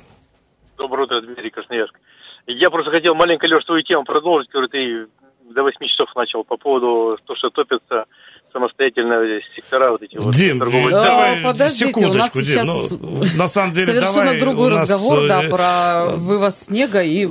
Доброе 0.78 1.02
утро, 1.04 1.20
Дмитрий 1.22 1.50
Красноярск. 1.50 1.94
Я 2.46 2.70
просто 2.70 2.90
хотел 2.90 3.14
маленько, 3.14 3.46
Леш, 3.46 3.64
свою 3.64 3.82
тему 3.82 4.04
продолжить, 4.04 4.48
которую 4.48 4.68
ты 4.68 5.06
до 5.54 5.62
8 5.62 5.76
часов 5.82 6.08
начал 6.14 6.44
по 6.44 6.56
поводу 6.56 7.18
того, 7.26 7.36
что 7.36 7.50
топится 7.50 8.04
самостоятельно 8.52 9.40
сектора 9.54 9.90
вот 9.90 10.02
эти 10.02 10.12
Дим, 10.12 10.58
вот 10.58 10.70
торговые. 10.70 10.90
давай, 10.90 11.42
подождите, 11.42 11.86
секундочку, 11.88 12.14
у 12.14 12.18
нас 12.18 12.32
Дим, 12.32 12.42
сейчас 12.42 12.66
ну, 12.66 13.24
на 13.36 13.48
самом 13.48 13.74
деле, 13.74 13.86
совершенно 13.86 14.24
давай, 14.24 14.40
другой 14.40 14.70
нас... 14.70 14.82
разговор, 14.82 15.28
да, 15.28 15.44
э, 15.44 15.50
про 15.50 16.16
вывоз 16.16 16.54
снега 16.60 17.02
и... 17.02 17.26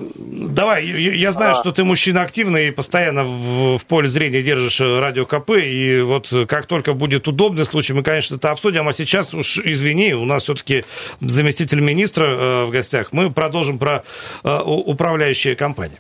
Давай, 0.56 0.86
я, 0.86 1.14
я 1.14 1.32
знаю, 1.34 1.52
а. 1.52 1.56
что 1.56 1.74
ты 1.74 1.84
мужчина 1.84 2.22
активный 2.22 2.70
и 2.70 2.72
постоянно 2.72 3.26
в, 3.26 3.78
в 3.78 3.86
поле 3.86 4.08
зрения 4.08 4.42
держишь 4.42 4.80
э, 4.80 5.00
радио 5.02 5.26
КП, 5.26 5.50
и 5.52 6.00
вот 6.00 6.32
как 6.48 6.66
только 6.66 6.94
будет 6.94 7.28
удобный 7.28 7.66
случай, 7.66 7.92
мы, 7.92 8.04
конечно, 8.04 8.36
это 8.36 8.52
обсудим, 8.52 8.88
а 8.88 8.94
сейчас 8.94 9.34
уж, 9.34 9.58
извини, 9.58 10.14
у 10.14 10.24
нас 10.24 10.44
все-таки 10.44 10.86
заместитель 11.20 11.82
министра 11.82 12.26
э, 12.26 12.66
в 12.66 12.72
гостях, 12.72 13.10
мы 13.12 13.32
продолжим 13.32 13.78
про 13.78 14.06
э, 14.46 14.62
управляющие 14.64 15.58
компании. 15.58 16.00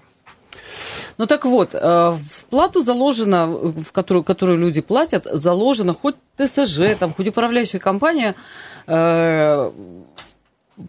Ну 1.17 1.25
так 1.27 1.43
вот, 1.43 1.75
э, 1.75 1.79
в 1.79 2.45
плату 2.49 2.81
заложено, 2.81 3.47
в 3.47 3.91
которую, 3.91 4.23
которую 4.23 4.57
люди 4.57 4.79
платят, 4.79 5.27
заложено 5.29 5.93
хоть 5.93 6.15
ТСЖ, 6.37 6.95
там, 6.97 7.13
хоть 7.13 7.27
управляющая 7.27 7.81
компания, 7.81 8.35
э, 8.87 9.71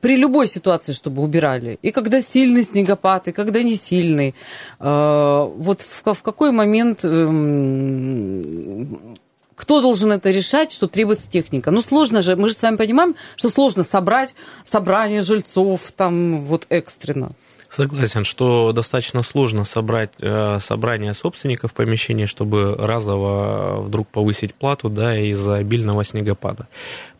при 0.00 0.16
любой 0.16 0.48
ситуации, 0.48 0.92
чтобы 0.92 1.22
убирали. 1.22 1.78
И 1.82 1.92
когда 1.92 2.20
сильный 2.20 2.64
снегопад, 2.64 3.28
и 3.28 3.32
когда 3.32 3.62
не 3.62 3.76
сильный. 3.76 4.34
Э, 4.80 5.48
вот 5.56 5.82
в, 5.82 6.12
в 6.12 6.22
какой 6.22 6.52
момент 6.52 7.04
эм, 7.04 9.16
кто 9.54 9.80
должен 9.80 10.12
это 10.12 10.30
решать, 10.30 10.72
что 10.72 10.86
требуется 10.86 11.30
техника? 11.30 11.70
Ну, 11.70 11.82
сложно 11.82 12.22
же, 12.22 12.36
мы 12.36 12.48
же 12.48 12.54
с 12.54 12.62
вами 12.62 12.76
понимаем, 12.76 13.14
что 13.36 13.48
сложно 13.48 13.84
собрать 13.84 14.34
собрание 14.64 15.22
жильцов 15.22 15.92
там 15.92 16.40
вот 16.40 16.66
экстренно. 16.68 17.32
Согласен, 17.68 18.24
что 18.24 18.72
достаточно 18.72 19.22
сложно 19.22 19.64
собрать 19.64 20.10
э, 20.18 20.58
собрание 20.60 21.14
собственников 21.14 21.72
помещения, 21.72 22.26
чтобы 22.26 22.76
разово 22.78 23.82
вдруг 23.82 24.08
повысить 24.08 24.54
плату 24.54 24.88
да, 24.88 25.18
из-за 25.18 25.56
обильного 25.56 26.04
снегопада. 26.04 26.68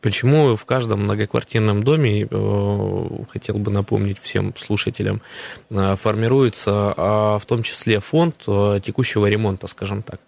Почему 0.07 0.55
в 0.55 0.65
каждом 0.65 1.03
многоквартирном 1.03 1.83
доме, 1.83 2.29
э, 2.31 3.09
хотел 3.29 3.59
бы 3.59 3.73
напомнить 3.73 4.21
всем 4.21 4.55
слушателям, 4.57 5.21
э, 5.69 5.97
формируется 5.97 6.95
э, 6.97 7.03
в 7.41 7.43
том 7.45 7.65
числе 7.65 7.99
фонд 7.99 8.37
текущего 8.85 9.27
ремонта, 9.27 9.67
скажем 9.67 10.03
так. 10.03 10.21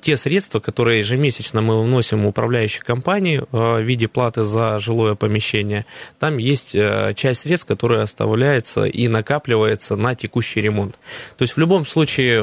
Те 0.00 0.16
средства, 0.16 0.60
которые 0.60 1.00
ежемесячно 1.00 1.60
мы 1.60 1.82
вносим 1.82 2.22
в 2.22 2.28
управляющие 2.28 2.82
компании 2.82 3.42
в 3.50 3.80
виде 3.80 4.06
платы 4.06 4.44
за 4.44 4.78
жилое 4.78 5.16
помещение, 5.16 5.84
там 6.20 6.38
есть 6.38 6.76
часть 7.16 7.40
средств, 7.40 7.66
которая 7.66 8.02
оставляется 8.02 8.84
и 8.84 9.08
накапливается 9.08 9.96
на 9.96 10.14
текущий 10.14 10.60
ремонт. 10.60 10.96
То 11.36 11.42
есть 11.42 11.54
в 11.54 11.58
любом 11.58 11.86
случае 11.86 12.40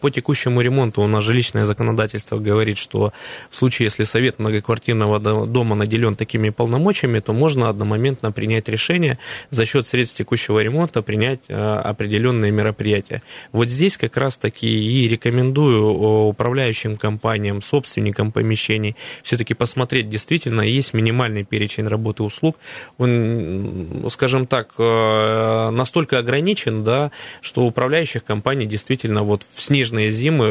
по 0.00 0.10
текущему 0.10 0.60
ремонту 0.60 1.02
у 1.02 1.08
нас 1.08 1.24
жилищное 1.24 1.64
законодательство 1.64 2.38
говорит, 2.38 2.78
что 2.78 3.12
в 3.50 3.56
случае, 3.56 3.86
если 3.86 4.04
совет 4.04 4.38
многоквартирного 4.38 5.18
дома 5.18 5.65
дома 5.66 5.74
наделен 5.74 6.14
такими 6.14 6.50
полномочиями, 6.50 7.18
то 7.18 7.32
можно 7.32 7.68
одномоментно 7.68 8.30
принять 8.32 8.68
решение 8.68 9.18
за 9.50 9.66
счет 9.66 9.86
средств 9.86 10.18
текущего 10.18 10.60
ремонта 10.62 11.02
принять 11.02 11.40
э, 11.48 11.54
определенные 11.54 12.52
мероприятия. 12.52 13.22
Вот 13.52 13.68
здесь 13.68 13.96
как 13.96 14.16
раз-таки 14.16 14.68
и 14.68 15.08
рекомендую 15.08 15.82
э, 15.82 16.28
управляющим 16.28 16.96
компаниям, 16.96 17.60
собственникам 17.62 18.30
помещений 18.30 18.94
все-таки 19.24 19.54
посмотреть, 19.54 20.08
действительно 20.08 20.60
есть 20.60 20.94
минимальный 20.94 21.42
перечень 21.42 21.88
работы 21.88 22.22
услуг. 22.22 22.56
Он, 22.98 24.06
скажем 24.10 24.46
так, 24.46 24.70
э, 24.78 25.70
настолько 25.70 26.18
ограничен, 26.18 26.84
да, 26.84 27.10
что 27.40 27.66
управляющих 27.66 28.24
компаний 28.24 28.66
действительно 28.66 29.24
вот 29.24 29.42
в 29.42 29.60
снежные 29.60 30.10
зимы 30.10 30.46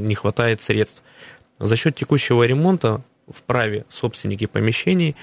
не 0.00 0.14
хватает 0.14 0.60
средств. 0.60 1.02
За 1.58 1.76
счет 1.76 1.94
текущего 1.94 2.42
ремонта 2.42 3.02
вправе 3.28 3.84
собственники 3.88 4.46
помещений 4.46 5.16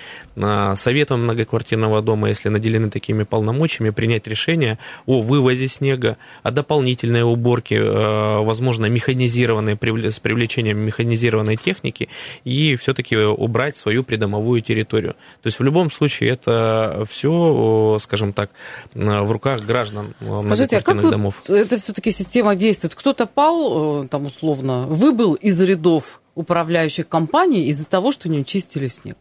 советом 0.75 1.23
многоквартирного 1.23 2.01
дома, 2.01 2.29
если 2.29 2.49
наделены 2.49 2.89
такими 2.89 3.23
полномочиями, 3.23 3.91
принять 3.91 4.27
решение 4.27 4.77
о 5.05 5.21
вывозе 5.21 5.67
снега, 5.67 6.17
о 6.43 6.51
дополнительной 6.51 7.23
уборке, 7.23 7.77
э, 7.77 8.43
возможно, 8.43 8.87
механизированной, 8.87 9.77
с 10.11 10.19
привлечением 10.19 10.79
механизированной 10.79 11.55
техники 11.55 12.09
и 12.43 12.75
все-таки 12.75 13.15
убрать 13.15 13.77
свою 13.77 14.03
придомовую 14.03 14.61
территорию. 14.61 15.13
То 15.41 15.47
есть 15.47 15.59
в 15.59 15.63
любом 15.63 15.91
случае 15.91 16.31
это 16.31 17.05
все, 17.09 17.97
скажем 18.01 18.33
так, 18.33 18.51
в 18.93 19.31
руках 19.31 19.61
граждан 19.61 20.13
Скажите, 20.19 20.77
а 20.77 20.81
как 20.81 21.09
домов. 21.09 21.41
Это 21.49 21.77
все-таки 21.77 22.11
система 22.11 22.55
действует? 22.55 22.95
Кто-то 22.95 23.25
пал, 23.25 24.03
э, 24.03 24.07
там 24.07 24.25
условно, 24.25 24.87
выбыл 24.87 25.35
из 25.35 25.61
рядов 25.61 26.19
управляющих 26.35 27.07
компаний 27.07 27.67
из-за 27.67 27.85
того, 27.85 28.11
что 28.11 28.29
не 28.29 28.43
чистили 28.45 28.87
снег? 28.87 29.17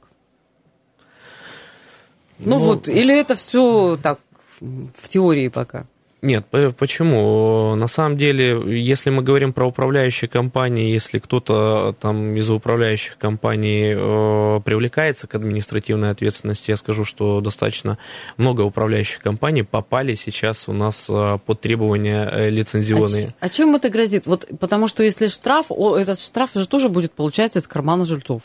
Ну, 2.39 2.51
ну 2.51 2.59
вот, 2.59 2.89
или 2.89 3.15
это 3.15 3.35
все 3.35 3.99
так 4.03 4.19
в 4.61 5.09
теории 5.09 5.49
пока? 5.49 5.87
Нет, 6.23 6.47
почему? 6.79 7.75
На 7.75 7.89
самом 7.89 8.17
деле, 8.17 8.63
если 8.81 9.11
мы 9.11 9.25
говорим 9.25 9.53
про 9.53 9.67
управляющие 9.67 10.29
компании, 10.29 10.93
если 10.93 11.19
кто-то 11.19 11.97
там 11.99 12.37
из 12.37 12.49
управляющих 12.49 13.19
компаний 13.19 13.93
э, 13.97 14.61
привлекается 14.65 15.27
к 15.27 15.35
административной 15.35 16.11
ответственности, 16.11 16.71
я 16.71 16.77
скажу, 16.77 17.05
что 17.05 17.41
достаточно 17.41 17.99
много 18.37 18.61
управляющих 18.61 19.21
компаний 19.21 19.65
попали 19.65 20.15
сейчас 20.15 20.69
у 20.69 20.73
нас 20.73 21.07
э, 21.11 21.39
под 21.45 21.61
требования 21.61 22.31
э, 22.31 22.51
лицензионные. 22.51 23.35
А, 23.41 23.47
а 23.47 23.49
чем 23.49 23.75
это 23.75 23.91
грозит? 23.91 24.29
Вот, 24.29 24.47
потому 24.61 24.87
что 24.87 25.03
если 25.03 25.27
штраф, 25.27 25.73
этот 25.73 26.21
штраф 26.21 26.51
же 26.55 26.69
тоже 26.69 26.89
будет 26.89 27.11
получаться 27.11 27.59
из 27.59 27.67
кармана 27.67 28.05
жильцов. 28.05 28.43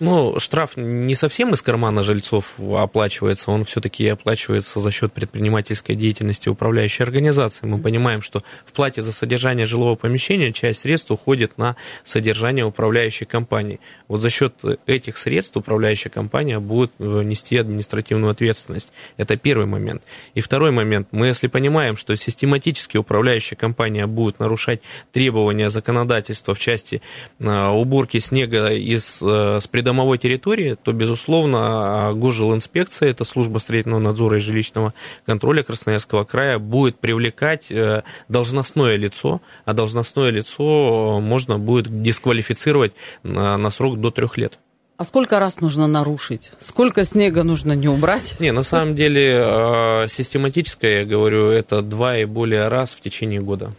Ну, 0.00 0.40
штраф 0.40 0.78
не 0.78 1.14
совсем 1.14 1.52
из 1.52 1.60
кармана 1.60 2.02
жильцов 2.02 2.58
оплачивается, 2.58 3.50
он 3.50 3.64
все-таки 3.66 4.08
оплачивается 4.08 4.80
за 4.80 4.90
счет 4.90 5.12
предпринимательской 5.12 5.94
деятельности 5.94 6.48
управляющей 6.48 7.04
организации. 7.04 7.66
Мы 7.66 7.76
понимаем, 7.76 8.22
что 8.22 8.42
в 8.64 8.72
плате 8.72 9.02
за 9.02 9.12
содержание 9.12 9.66
жилого 9.66 9.96
помещения 9.96 10.54
часть 10.54 10.80
средств 10.80 11.10
уходит 11.10 11.58
на 11.58 11.76
содержание 12.02 12.64
управляющей 12.64 13.26
компании. 13.26 13.78
Вот 14.08 14.20
за 14.20 14.30
счет 14.30 14.54
этих 14.86 15.18
средств 15.18 15.58
управляющая 15.58 16.10
компания 16.10 16.60
будет 16.60 16.92
э, 16.98 17.22
нести 17.22 17.58
административную 17.58 18.30
ответственность. 18.30 18.94
Это 19.18 19.36
первый 19.36 19.66
момент. 19.66 20.02
И 20.32 20.40
второй 20.40 20.70
момент. 20.70 21.08
Мы, 21.10 21.26
если 21.26 21.46
понимаем, 21.46 21.98
что 21.98 22.16
систематически 22.16 22.96
управляющая 22.96 23.58
компания 23.58 24.06
будет 24.06 24.38
нарушать 24.38 24.80
требования 25.12 25.68
законодательства 25.68 26.54
в 26.54 26.58
части 26.58 27.02
э, 27.38 27.66
уборки 27.68 28.16
снега 28.16 28.68
из, 28.68 29.20
э, 29.20 29.58
с 29.60 29.66
предоставлением 29.66 29.89
придомовой 29.90 30.18
территории, 30.18 30.76
то, 30.80 30.92
безусловно, 30.92 32.12
Госжилинспекция, 32.14 33.10
это 33.10 33.24
служба 33.24 33.58
строительного 33.58 33.98
надзора 34.00 34.36
и 34.36 34.40
жилищного 34.40 34.94
контроля 35.26 35.64
Красноярского 35.64 36.24
края, 36.24 36.60
будет 36.60 36.98
привлекать 37.00 37.70
э, 37.70 38.02
должностное 38.28 38.96
лицо, 38.96 39.40
а 39.64 39.72
должностное 39.72 40.30
лицо 40.30 41.18
можно 41.20 41.58
будет 41.58 42.02
дисквалифицировать 42.02 42.92
на, 43.24 43.56
на 43.56 43.70
срок 43.70 44.00
до 44.00 44.10
трех 44.12 44.38
лет. 44.38 44.60
А 44.96 45.04
сколько 45.04 45.40
раз 45.40 45.60
нужно 45.60 45.88
нарушить? 45.88 46.52
Сколько 46.60 47.04
снега 47.04 47.42
нужно 47.42 47.72
не 47.72 47.88
убрать? 47.88 48.36
Не, 48.38 48.52
на 48.52 48.62
самом 48.62 48.94
деле 48.94 49.40
э, 49.42 50.06
систематическое, 50.08 51.00
я 51.00 51.04
говорю, 51.04 51.48
это 51.48 51.82
два 51.82 52.16
и 52.16 52.26
более 52.26 52.68
раз 52.68 52.92
в 52.92 53.00
течение 53.00 53.40
года. 53.40 53.72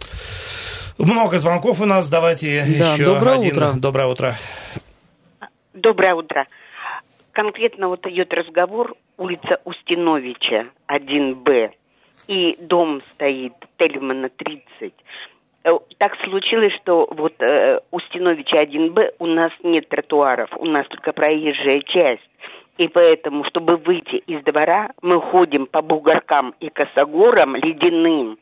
Много 0.97 1.39
звонков 1.39 1.79
у 1.79 1.85
нас, 1.85 2.09
давайте 2.09 2.65
да, 2.77 2.95
еще 2.95 3.05
доброе 3.05 3.39
один. 3.39 3.53
утро. 3.53 3.73
Доброе 3.77 4.07
утро. 4.07 4.39
Доброе 5.73 6.15
утро. 6.15 6.47
Конкретно 7.31 7.87
вот 7.87 8.05
идет 8.05 8.33
разговор 8.33 8.93
улица 9.17 9.61
Устиновича, 9.63 10.67
1Б, 10.89 11.71
и 12.27 12.57
дом 12.59 13.01
стоит 13.13 13.53
Тельмана 13.77 14.27
30. 14.27 14.93
Э, 15.63 15.69
так 15.97 16.17
случилось, 16.25 16.73
что 16.81 17.07
вот 17.09 17.41
э, 17.41 17.79
Устиновича 17.89 18.63
1Б 18.63 19.13
у 19.19 19.27
нас 19.27 19.53
нет 19.63 19.87
тротуаров, 19.87 20.49
у 20.57 20.65
нас 20.65 20.85
только 20.89 21.13
проезжая 21.13 21.79
часть. 21.83 22.29
И 22.77 22.89
поэтому, 22.89 23.45
чтобы 23.45 23.77
выйти 23.77 24.17
из 24.17 24.43
двора, 24.43 24.91
мы 25.01 25.21
ходим 25.21 25.67
по 25.67 25.81
бугоркам 25.81 26.53
и 26.59 26.67
косогорам 26.67 27.55
ледяным, 27.55 28.39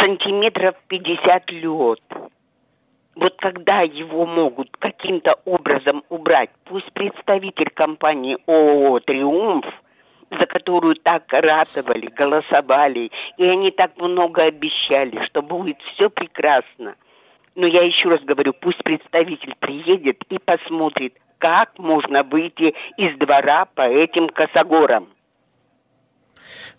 сантиметров 0.00 0.74
50 0.88 1.50
лед 1.52 2.00
вот 3.20 3.34
когда 3.36 3.82
его 3.82 4.24
могут 4.24 4.74
каким-то 4.78 5.34
образом 5.44 6.02
убрать, 6.08 6.48
пусть 6.64 6.90
представитель 6.92 7.68
компании 7.74 8.38
ООО 8.46 9.00
«Триумф», 9.00 9.66
за 10.30 10.46
которую 10.46 10.94
так 10.94 11.24
ратовали, 11.30 12.06
голосовали, 12.06 13.10
и 13.36 13.44
они 13.44 13.72
так 13.72 13.98
много 13.98 14.44
обещали, 14.44 15.22
что 15.26 15.42
будет 15.42 15.76
все 15.92 16.08
прекрасно. 16.08 16.94
Но 17.56 17.66
я 17.66 17.82
еще 17.82 18.08
раз 18.08 18.22
говорю, 18.22 18.54
пусть 18.58 18.82
представитель 18.84 19.54
приедет 19.58 20.22
и 20.30 20.38
посмотрит, 20.38 21.14
как 21.36 21.78
можно 21.78 22.22
выйти 22.22 22.74
из 22.96 23.18
двора 23.18 23.66
по 23.74 23.82
этим 23.82 24.28
косогорам. 24.30 25.08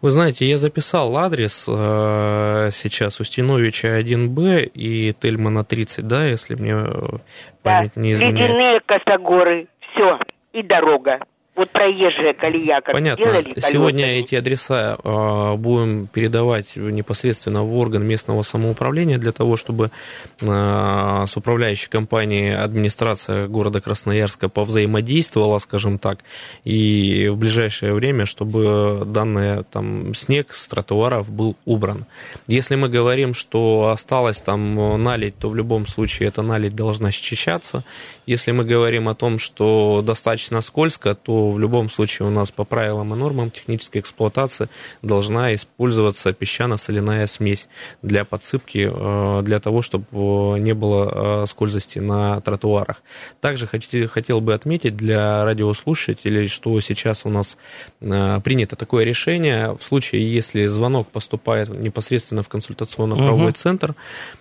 Вы 0.01 0.09
знаете, 0.09 0.47
я 0.47 0.57
записал 0.57 1.15
адрес 1.15 1.65
э, 1.67 2.69
сейчас 2.71 3.19
Устиновича 3.19 3.99
1Б 3.99 4.63
и 4.63 5.13
Тельмана 5.13 5.63
30, 5.63 6.07
да, 6.07 6.25
если 6.25 6.55
мне 6.55 6.73
э, 6.73 7.17
память 7.61 7.91
да. 7.95 8.01
не 8.01 8.13
изменяет. 8.13 8.49
Ледяные 8.49 8.79
косогоры, 8.85 9.67
все, 9.91 10.19
и 10.53 10.63
дорога 10.63 11.19
вот 11.53 11.69
проезжая 11.71 12.33
колея, 12.33 12.79
как 12.81 12.93
Понятно. 12.93 13.25
сделали. 13.25 13.59
Сегодня 13.59 14.19
эти 14.19 14.35
адреса 14.35 14.97
э, 15.03 15.55
будем 15.57 16.07
передавать 16.07 16.77
непосредственно 16.77 17.63
в 17.63 17.75
орган 17.75 18.05
местного 18.05 18.41
самоуправления 18.43 19.17
для 19.17 19.33
того, 19.33 19.57
чтобы 19.57 19.91
э, 20.39 20.45
с 20.45 21.35
управляющей 21.35 21.89
компанией 21.89 22.51
администрация 22.51 23.47
города 23.47 23.81
Красноярска 23.81 24.47
повзаимодействовала, 24.47 25.59
скажем 25.59 25.99
так, 25.99 26.19
и 26.63 27.27
в 27.27 27.35
ближайшее 27.35 27.93
время, 27.93 28.25
чтобы 28.25 29.03
данный 29.05 29.65
там 29.65 30.15
снег 30.15 30.53
с 30.53 30.69
тротуаров 30.69 31.29
был 31.29 31.57
убран. 31.65 32.05
Если 32.47 32.75
мы 32.75 32.87
говорим, 32.87 33.33
что 33.33 33.89
осталось 33.89 34.39
там 34.39 35.03
налить, 35.03 35.37
то 35.37 35.49
в 35.49 35.55
любом 35.55 35.85
случае 35.85 36.29
эта 36.29 36.43
налить 36.43 36.75
должна 36.77 37.11
счищаться. 37.11 37.83
Если 38.25 38.51
мы 38.51 38.63
говорим 38.63 39.09
о 39.09 39.15
том, 39.15 39.37
что 39.37 40.01
достаточно 40.01 40.61
скользко, 40.61 41.13
то 41.13 41.40
в 41.49 41.59
любом 41.59 41.89
случае 41.89 42.27
у 42.27 42.31
нас 42.31 42.51
по 42.51 42.63
правилам 42.63 43.13
и 43.13 43.17
нормам 43.17 43.49
технической 43.49 44.01
эксплуатации 44.01 44.69
должна 45.01 45.53
использоваться 45.55 46.33
песчано-соляная 46.33 47.25
смесь 47.27 47.67
для 48.01 48.25
подсыпки, 48.25 48.89
э, 48.93 49.41
для 49.43 49.59
того, 49.59 49.81
чтобы 49.81 50.59
не 50.59 50.73
было 50.73 51.45
скользости 51.47 51.99
на 51.99 52.41
тротуарах. 52.41 53.01
Также 53.39 53.67
хотел 53.67 54.41
бы 54.41 54.53
отметить 54.53 54.95
для 54.95 55.43
радиослушателей, 55.45 56.47
что 56.47 56.79
сейчас 56.81 57.25
у 57.25 57.29
нас 57.29 57.57
принято 57.99 58.75
такое 58.75 59.05
решение 59.05 59.75
в 59.75 59.83
случае, 59.83 60.31
если 60.33 60.65
звонок 60.65 61.07
поступает 61.07 61.69
непосредственно 61.69 62.43
в 62.43 62.49
консультационно-правовой 62.49 63.51
угу. 63.51 63.55
центр, 63.55 63.95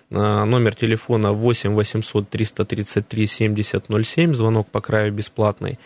номер 0.09 0.75
телефона 0.75 1.31
8 1.31 1.73
800 1.73 2.29
333 2.29 3.27
70 3.27 3.85
07, 4.03 4.33
звонок 4.33 4.67
по 4.67 4.81
краю 4.81 5.13
бесплатный 5.13 5.79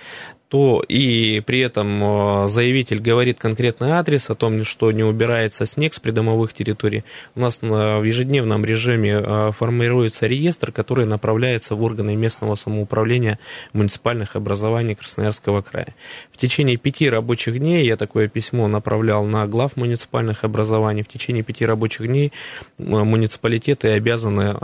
то 0.49 0.83
и 0.87 1.39
при 1.39 1.59
этом 1.59 2.03
э, 2.03 2.47
заявитель 2.47 2.99
говорит 2.99 3.39
конкретный 3.39 3.91
адрес 3.91 4.29
о 4.29 4.35
том, 4.35 4.63
что 4.63 4.91
не 4.91 5.03
убирается 5.03 5.65
снег 5.65 5.93
с 5.93 5.99
придомовых 5.99 6.53
территорий, 6.53 7.03
у 7.35 7.39
нас 7.39 7.59
в 7.61 8.03
ежедневном 8.03 8.63
режиме 8.63 9.21
э, 9.21 9.51
формируется 9.51 10.27
реестр, 10.27 10.71
который 10.71 11.05
направляется 11.05 11.75
в 11.75 11.81
органы 11.81 12.15
местного 12.15 12.55
самоуправления 12.55 13.39
муниципальных 13.73 14.35
образований 14.35 14.93
Красноярского 14.93 15.63
края. 15.63 15.95
В 16.31 16.37
течение 16.37 16.77
пяти 16.77 17.09
рабочих 17.09 17.57
дней 17.57 17.85
я 17.85 17.97
такое 17.97 18.27
письмо 18.27 18.67
направлял 18.67 19.25
на 19.25 19.47
глав 19.47 19.75
муниципальных 19.75 20.43
образований. 20.43 21.01
В 21.01 21.07
течение 21.07 21.41
пяти 21.41 21.65
рабочих 21.65 22.05
дней 22.05 22.31
э, 22.77 22.83
муниципалитеты 22.83 23.89
обязаны 23.89 24.55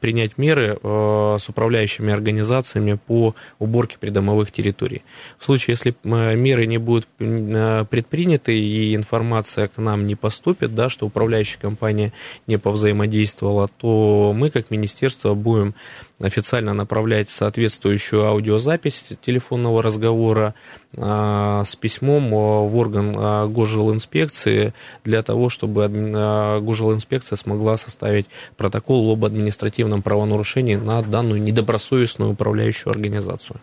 принять 0.00 0.38
меры 0.38 0.78
с 0.82 1.48
управляющими 1.48 2.12
организациями 2.12 2.98
по 3.06 3.34
уборке 3.58 3.96
придомовых 3.98 4.50
территорий. 4.50 5.02
В 5.38 5.44
случае, 5.44 5.74
если 5.74 5.94
меры 6.04 6.66
не 6.66 6.78
будут 6.78 7.06
э, 7.18 7.84
предприняты 7.88 8.58
и 8.58 8.94
информация 8.94 9.68
к 9.68 9.78
нам 9.78 10.06
не 10.06 10.14
поступит, 10.14 10.74
да, 10.74 10.88
что 10.88 11.06
управляющая 11.06 11.60
компания 11.60 12.12
не 12.46 12.58
повзаимодействовала, 12.58 13.68
то 13.68 14.32
мы, 14.34 14.50
как 14.50 14.70
министерство, 14.70 15.34
будем 15.34 15.74
официально 16.20 16.72
направлять 16.72 17.28
соответствующую 17.28 18.24
аудиозапись 18.24 19.04
телефонного 19.20 19.82
разговора 19.82 20.54
а, 20.96 21.62
с 21.64 21.76
письмом 21.76 22.30
в 22.30 22.76
орган 22.76 23.14
а, 23.16 23.46
госжилинспекции 23.46 24.72
для 25.04 25.22
того, 25.22 25.50
чтобы 25.50 25.84
а, 25.84 26.60
госжилинспекция 26.60 27.36
смогла 27.36 27.76
составить 27.76 28.26
протокол 28.56 29.12
об 29.12 29.24
административном 29.26 30.00
правонарушении 30.00 30.76
на 30.76 31.02
данную 31.02 31.42
недобросовестную 31.42 32.32
управляющую 32.32 32.90
организацию. 32.90 33.60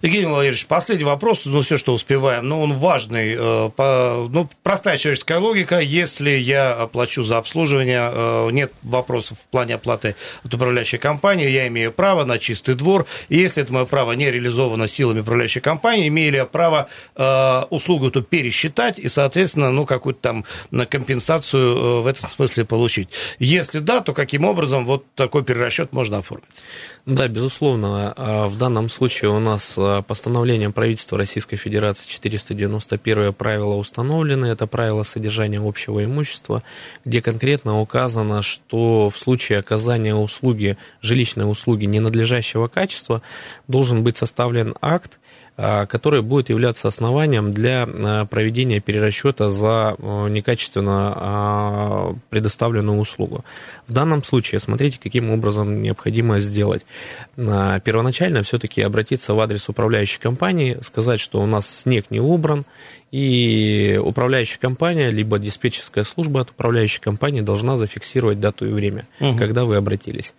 Евгений 0.00 0.26
Владимирович, 0.26 0.66
последний 0.66 1.04
вопрос, 1.04 1.42
ну 1.44 1.62
все, 1.62 1.76
что 1.76 1.92
успеваем, 1.92 2.46
но 2.46 2.62
он 2.62 2.78
важный. 2.78 3.34
Э, 3.36 4.28
ну, 4.30 4.48
простая 4.62 4.96
человеческая 4.98 5.38
логика, 5.38 5.80
если 5.80 6.30
я 6.30 6.72
оплачу 6.72 7.24
за 7.24 7.38
обслуживание, 7.38 8.10
э, 8.12 8.50
нет 8.52 8.72
вопросов 8.82 9.38
в 9.38 9.50
плане 9.50 9.74
оплаты 9.74 10.14
от 10.44 10.54
управляющей 10.54 10.98
компании, 10.98 11.48
я 11.48 11.66
имею 11.66 11.95
право 11.96 12.24
на 12.24 12.38
чистый 12.38 12.74
двор, 12.74 13.06
и 13.28 13.38
если 13.38 13.62
это 13.62 13.72
мое 13.72 13.86
право 13.86 14.12
не 14.12 14.30
реализовано 14.30 14.86
силами 14.86 15.20
управляющей 15.20 15.60
компании, 15.60 16.08
имею 16.08 16.32
ли 16.32 16.38
я 16.38 16.46
право 16.46 16.88
э, 17.16 17.62
услугу 17.70 18.08
эту 18.08 18.22
пересчитать 18.22 18.98
и, 18.98 19.08
соответственно, 19.08 19.70
ну, 19.70 19.86
какую-то 19.86 20.20
там 20.20 20.44
на 20.70 20.86
компенсацию 20.86 21.76
э, 21.76 22.00
в 22.02 22.06
этом 22.06 22.30
смысле 22.30 22.64
получить. 22.64 23.08
Если 23.38 23.78
да, 23.78 24.00
то 24.00 24.12
каким 24.12 24.44
образом 24.44 24.84
вот 24.84 25.04
такой 25.14 25.44
перерасчет 25.44 25.92
можно 25.92 26.18
оформить? 26.18 26.44
Да, 27.06 27.28
безусловно. 27.28 28.12
А 28.16 28.48
в 28.48 28.58
данном 28.58 28.88
случае 28.88 29.30
у 29.30 29.38
нас 29.38 29.76
а, 29.78 30.02
постановлением 30.02 30.72
правительства 30.72 31.16
Российской 31.16 31.54
Федерации 31.54 32.08
491 32.08 33.32
правило 33.32 33.74
установлены. 33.74 34.46
Это 34.46 34.66
правило 34.66 35.04
содержания 35.04 35.60
общего 35.60 36.04
имущества, 36.04 36.64
где 37.04 37.22
конкретно 37.22 37.80
указано, 37.80 38.42
что 38.42 39.08
в 39.08 39.16
случае 39.16 39.60
оказания 39.60 40.16
услуги, 40.16 40.78
жилищной 41.00 41.48
услуги 41.48 41.85
ненадлежащего 41.86 42.68
качества 42.68 43.22
должен 43.68 44.02
быть 44.02 44.16
составлен 44.16 44.74
акт, 44.80 45.18
а, 45.58 45.86
который 45.86 46.20
будет 46.20 46.50
являться 46.50 46.86
основанием 46.86 47.50
для 47.50 47.88
а, 47.88 48.26
проведения 48.26 48.78
перерасчета 48.80 49.48
за 49.48 49.96
а, 49.98 50.28
некачественно 50.28 52.14
предоставленную 52.28 52.98
услугу. 52.98 53.42
В 53.86 53.92
данном 53.92 54.22
случае 54.22 54.60
смотрите, 54.60 54.98
каким 55.02 55.30
образом 55.30 55.80
необходимо 55.80 56.40
сделать. 56.40 56.84
Первоначально 57.36 58.42
все-таки 58.42 58.82
обратиться 58.82 59.32
в 59.32 59.40
адрес 59.40 59.68
управляющей 59.68 60.20
компании, 60.20 60.78
сказать, 60.82 61.20
что 61.20 61.40
у 61.40 61.46
нас 61.46 61.66
снег 61.66 62.10
не 62.10 62.20
убран, 62.20 62.66
и 63.16 63.96
управляющая 63.96 64.58
компания, 64.58 65.08
либо 65.08 65.38
диспетчерская 65.38 66.04
служба 66.04 66.42
от 66.42 66.50
управляющей 66.50 67.00
компании 67.00 67.40
должна 67.40 67.78
зафиксировать 67.78 68.40
дату 68.40 68.66
и 68.66 68.72
время, 68.72 69.06
угу. 69.20 69.38
когда 69.38 69.64
вы 69.64 69.76
обратились. 69.76 70.34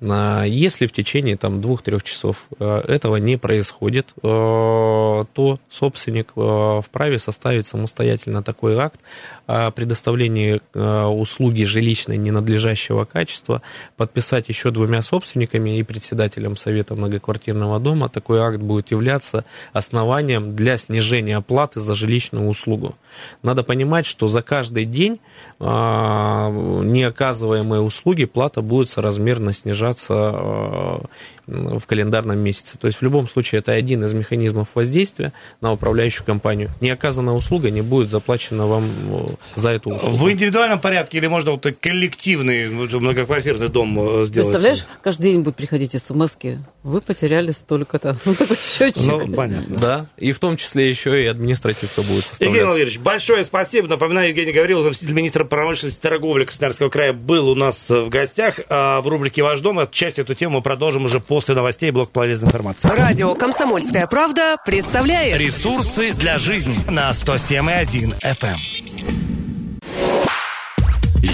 Если 0.00 0.86
в 0.86 0.92
течение 0.92 1.36
там, 1.36 1.60
двух-трех 1.60 2.02
часов 2.02 2.46
э, 2.58 2.84
этого 2.88 3.16
не 3.16 3.36
происходит, 3.36 4.14
э, 4.16 4.20
то 4.22 5.58
собственник 5.68 6.32
э, 6.34 6.80
вправе 6.82 7.18
составить 7.18 7.66
самостоятельно 7.66 8.42
такой 8.42 8.78
акт 8.78 8.98
о 9.46 9.72
предоставлении 9.72 10.60
услуги 10.72 11.64
жилищной 11.64 12.16
ненадлежащего 12.16 13.04
качества, 13.04 13.60
подписать 13.96 14.48
еще 14.48 14.70
двумя 14.70 15.02
собственниками 15.02 15.78
и 15.78 15.82
председателем 15.82 16.56
Совета 16.56 16.94
многоквартирного 16.94 17.80
дома. 17.80 18.08
Такой 18.08 18.38
акт 18.38 18.58
будет 18.58 18.92
являться 18.92 19.44
основанием 19.72 20.54
для 20.54 20.78
снижения 20.78 21.36
оплаты 21.36 21.80
за 21.80 21.96
жилищную 21.96 22.21
жилищную 22.22 22.48
услугу. 22.48 22.94
Надо 23.42 23.62
понимать, 23.62 24.06
что 24.06 24.28
за 24.28 24.42
каждый 24.42 24.84
день 24.84 25.20
неоказываемые 25.62 27.82
услуги 27.82 28.24
плата 28.24 28.62
будет 28.62 28.88
соразмерно 28.88 29.52
снижаться 29.52 30.14
а, 30.14 31.02
в 31.46 31.86
календарном 31.86 32.38
месяце. 32.38 32.78
То 32.78 32.86
есть 32.86 32.98
в 32.98 33.02
любом 33.02 33.28
случае 33.28 33.60
это 33.60 33.72
один 33.72 34.04
из 34.04 34.12
механизмов 34.12 34.68
воздействия 34.74 35.32
на 35.60 35.72
управляющую 35.72 36.24
компанию. 36.24 36.70
Неоказанная 36.80 37.34
услуга 37.34 37.70
не 37.70 37.82
будет 37.82 38.10
заплачена 38.10 38.66
вам 38.66 38.90
э, 39.08 39.26
за 39.56 39.70
эту 39.70 39.90
услугу. 39.90 40.16
В 40.16 40.30
индивидуальном 40.30 40.80
порядке 40.80 41.18
или 41.18 41.26
можно 41.26 41.52
вот 41.52 41.66
коллективный 41.80 42.68
многоквартирный 42.68 43.68
дом 43.68 43.98
э, 43.98 44.26
сделать? 44.26 44.48
Представляешь, 44.48 44.84
каждый 45.02 45.32
день 45.32 45.42
будут 45.42 45.56
приходить 45.56 46.00
смс 46.00 46.36
вы 46.82 47.00
потеряли 47.00 47.52
столько-то. 47.52 48.16
Ну, 48.24 48.34
такой 48.34 48.56
счетчик. 48.56 49.06
Ну, 49.06 49.34
понятно. 49.34 49.76
Да, 49.76 50.06
и 50.16 50.32
в 50.32 50.38
том 50.38 50.56
числе 50.56 50.88
еще 50.88 51.22
и 51.22 51.26
административка 51.26 52.02
будет 52.02 52.26
составляться. 52.26 52.44
Евгений 52.44 52.64
Владимирович, 52.64 52.98
большое 52.98 53.44
спасибо. 53.44 53.88
Напоминаю, 53.88 54.28
Евгений 54.28 54.52
Гаврилов, 54.52 54.84
заместитель 54.84 55.12
министра 55.12 55.44
промышленности 55.52 55.98
и 55.98 56.02
торговли 56.02 56.46
Краснодарского 56.46 56.88
края, 56.88 57.12
был 57.12 57.50
у 57.50 57.54
нас 57.54 57.90
в 57.90 58.08
гостях. 58.08 58.58
А 58.70 59.02
в 59.02 59.08
рубрике 59.08 59.42
«Ваш 59.42 59.60
дом» 59.60 59.86
часть 59.90 60.18
эту 60.18 60.34
тему 60.34 60.56
мы 60.56 60.62
продолжим 60.62 61.04
уже 61.04 61.20
после 61.20 61.54
новостей 61.54 61.90
и 61.90 61.92
блок 61.92 62.10
полезной 62.10 62.48
информации. 62.48 62.88
Радио 62.88 63.34
«Комсомольская 63.34 64.06
правда» 64.06 64.56
представляет 64.64 65.38
Ресурсы 65.38 66.14
для 66.14 66.38
жизни 66.38 66.80
на 66.90 67.10
107,1 67.10 68.18
FM. 68.22 68.56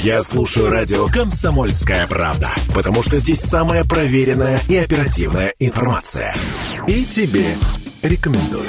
Я 0.02 0.24
слушаю 0.24 0.68
радио 0.68 1.06
«Комсомольская 1.06 2.08
правда», 2.08 2.50
потому 2.74 3.04
что 3.04 3.18
здесь 3.18 3.40
самая 3.40 3.84
проверенная 3.84 4.58
и 4.68 4.78
оперативная 4.78 5.54
информация. 5.60 6.34
И 6.88 7.04
тебе 7.04 7.46
рекомендую. 8.02 8.66